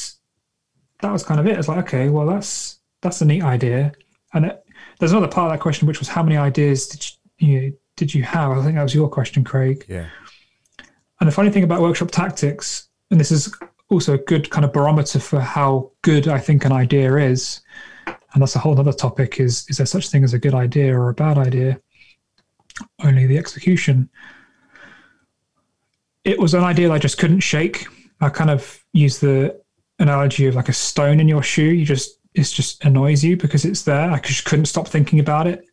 [1.02, 1.56] that was kind of it.
[1.56, 3.92] It's like, okay, well, that's that's a neat idea.
[4.34, 4.65] And it,
[4.98, 7.76] there's another part of that question, which was how many ideas did you, you know,
[7.96, 8.50] did you have?
[8.52, 9.84] I think that was your question, Craig.
[9.88, 10.06] Yeah.
[11.20, 13.54] And the funny thing about workshop tactics, and this is
[13.88, 17.60] also a good kind of barometer for how good I think an idea is,
[18.06, 20.98] and that's a whole other topic: is is there such thing as a good idea
[20.98, 21.80] or a bad idea?
[23.02, 24.10] Only the execution
[26.26, 27.86] it was an idea I just couldn't shake.
[28.20, 29.60] I kind of use the
[30.00, 31.62] analogy of like a stone in your shoe.
[31.62, 34.10] You just it just annoys you because it's there.
[34.10, 35.64] I just couldn't stop thinking about it.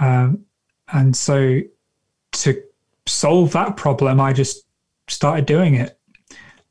[0.00, 0.44] Um,
[0.92, 1.60] and so
[2.32, 2.62] to
[3.06, 4.64] solve that problem, I just
[5.08, 5.98] started doing it.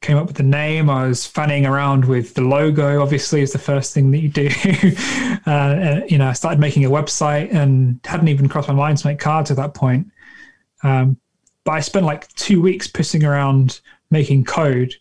[0.01, 0.89] Came up with the name.
[0.89, 3.01] I was fanning around with the logo.
[3.01, 4.47] Obviously, is the first thing that you do.
[5.47, 8.97] uh, and, you know, I started making a website and hadn't even crossed my mind
[8.99, 10.07] to make cards at that point.
[10.83, 11.17] Um,
[11.63, 14.93] but I spent like two weeks pissing around making code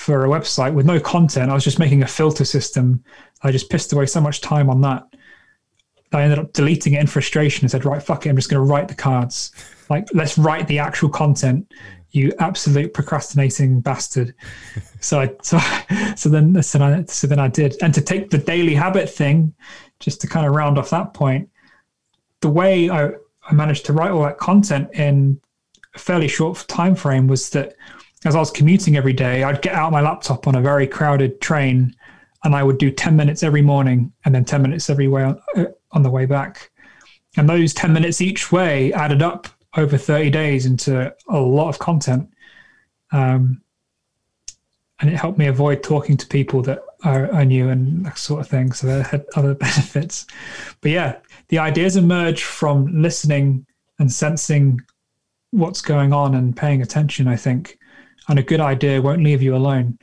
[0.00, 1.50] for a website with no content.
[1.50, 3.04] I was just making a filter system.
[3.42, 5.06] I just pissed away so much time on that.
[6.10, 8.66] I ended up deleting it in frustration and said, right, fuck it, I'm just going
[8.66, 9.52] to write the cards.
[9.90, 11.70] Like, let's write the actual content.
[12.12, 14.34] You absolute procrastinating bastard.
[15.00, 15.58] so I, so,
[16.16, 17.76] so then, so, I, so then I did.
[17.82, 19.52] And to take the daily habit thing,
[19.98, 21.50] just to kind of round off that point,
[22.40, 23.10] the way I,
[23.46, 25.38] I managed to write all that content in
[25.94, 27.74] a fairly short time frame was that
[28.24, 31.40] as I was commuting every day, I'd get out my laptop on a very crowded
[31.40, 31.94] train
[32.44, 35.40] and I would do 10 minutes every morning and then 10 minutes every way on,
[35.56, 36.70] uh, on the way back.
[37.36, 41.78] And those 10 minutes each way added up over 30 days into a lot of
[41.78, 42.28] content.
[43.12, 43.62] Um,
[45.00, 48.40] and it helped me avoid talking to people that I, I knew and that sort
[48.40, 48.72] of thing.
[48.72, 50.26] So that had other benefits.
[50.80, 51.16] But yeah,
[51.48, 53.66] the ideas emerge from listening
[53.98, 54.80] and sensing
[55.52, 57.78] what's going on and paying attention, I think.
[58.30, 59.98] And a good idea won't leave you alone.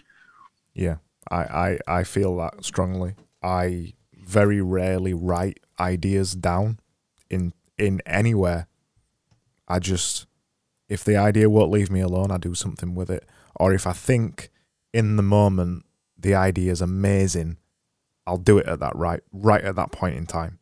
[0.73, 0.97] Yeah,
[1.31, 3.15] I, I, I feel that strongly.
[3.41, 6.81] I very rarely write ideas down
[7.29, 8.67] in in anywhere.
[9.69, 10.27] I just
[10.89, 13.23] if the idea won't leave me alone, I do something with it.
[13.55, 14.49] Or if I think
[14.93, 15.85] in the moment
[16.19, 17.55] the idea is amazing,
[18.25, 20.59] I'll do it at that right right at that point in time.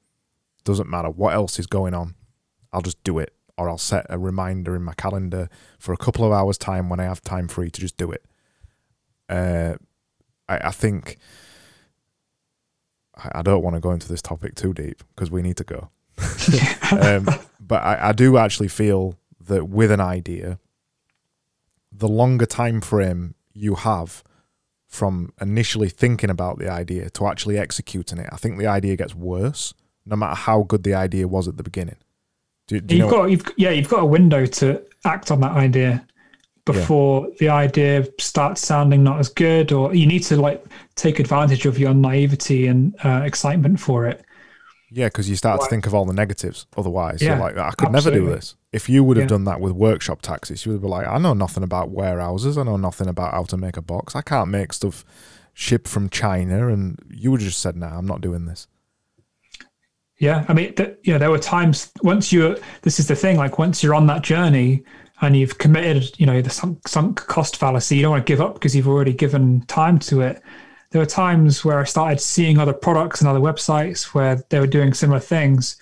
[0.65, 2.13] Doesn't matter what else is going on.
[2.71, 5.49] I'll just do it, or I'll set a reminder in my calendar
[5.79, 8.25] for a couple of hours time when I have time free to just do it.
[9.29, 9.75] Uh,
[10.47, 11.17] I, I think
[13.15, 15.63] I, I don't want to go into this topic too deep because we need to
[15.63, 15.89] go.
[16.91, 17.27] um,
[17.59, 19.17] but I, I do actually feel
[19.47, 20.59] that with an idea,
[21.91, 24.23] the longer time frame you have
[24.87, 29.15] from initially thinking about the idea to actually executing it, I think the idea gets
[29.15, 29.73] worse,
[30.05, 31.97] no matter how good the idea was at the beginning.
[32.67, 35.39] Do, do you you've know got, you've, yeah, you've got a window to act on
[35.41, 36.05] that idea
[36.65, 40.65] before the idea starts sounding not as good, or you need to like
[40.95, 44.25] take advantage of your naivety and uh, excitement for it.
[44.91, 46.65] Yeah, because you start to think of all the negatives.
[46.77, 48.55] Otherwise, Yeah, you're like, I could never do this.
[48.71, 49.29] If you would have Yeah.
[49.35, 52.57] done that with workshop tactics, you would be like, I know nothing about warehouses.
[52.57, 54.15] I know nothing about how to make a box.
[54.15, 55.03] I can't make stuff
[55.53, 56.69] ship from China.
[56.69, 58.67] And you would have just said, Nah, I'm not doing this.
[60.17, 62.57] Yeah, I mean, th- know, there were times once you.
[62.83, 63.37] This is the thing.
[63.37, 64.83] Like once you're on that journey
[65.21, 67.97] and you've committed, you know, the sunk, sunk cost fallacy.
[67.97, 70.41] You don't want to give up because you've already given time to it.
[70.91, 74.67] There were times where I started seeing other products and other websites where they were
[74.67, 75.77] doing similar things.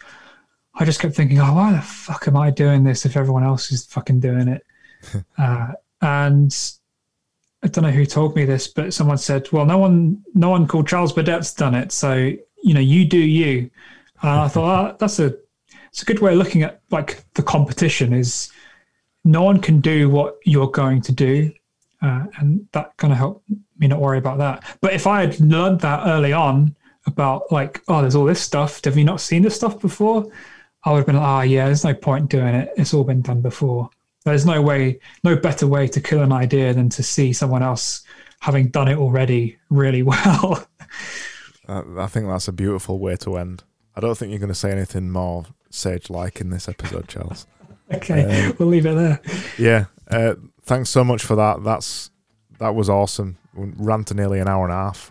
[0.75, 3.71] I just kept thinking, oh, why the fuck am I doing this if everyone else
[3.71, 4.65] is fucking doing it?
[5.37, 6.55] uh, and
[7.61, 10.67] I don't know who told me this, but someone said, well, no one, no one
[10.67, 12.33] called Charles Burdett's done it, so
[12.63, 13.69] you know, you do you.
[14.23, 15.35] And I thought oh, that's a
[15.89, 18.51] it's a good way of looking at like the competition is
[19.25, 21.51] no one can do what you're going to do,
[22.01, 23.47] uh, and that kind of helped
[23.77, 24.77] me not worry about that.
[24.81, 26.75] But if I had learned that early on
[27.05, 30.25] about like oh there's all this stuff, have you not seen this stuff before?
[30.85, 32.71] I would have been like oh yeah, there's no point doing it.
[32.77, 33.89] It's all been done before.
[34.23, 38.03] There's no way, no better way to kill an idea than to see someone else
[38.39, 40.65] having done it already really well.
[41.67, 43.63] Uh, I think that's a beautiful way to end.
[43.95, 47.45] I don't think you're going to say anything more sage like in this episode, Charles.
[47.93, 49.21] okay, Um, we'll leave it there.
[49.57, 49.85] Yeah.
[50.07, 51.63] Uh, thanks so much for that.
[51.63, 52.09] That's
[52.59, 53.37] That was awesome.
[53.53, 55.09] We ran to nearly an hour and a half.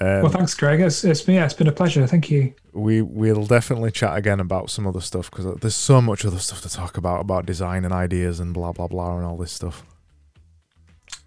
[0.00, 0.80] Um, well, thanks, Greg.
[0.80, 2.06] It's, it's been yeah, it's been a pleasure.
[2.06, 2.54] Thank you.
[2.72, 6.62] we we'll definitely chat again about some other stuff because there's so much other stuff
[6.62, 9.84] to talk about about design and ideas and blah blah blah and all this stuff.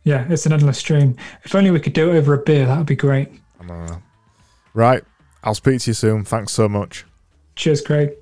[0.04, 1.16] Yeah, it's an endless stream.
[1.44, 3.30] If only we could do it over a beer, that would be great.
[3.60, 4.02] I don't know.
[4.74, 5.04] Right,
[5.44, 6.24] I'll speak to you soon.
[6.24, 7.06] Thanks so much.
[7.56, 8.14] Cheers, Craig.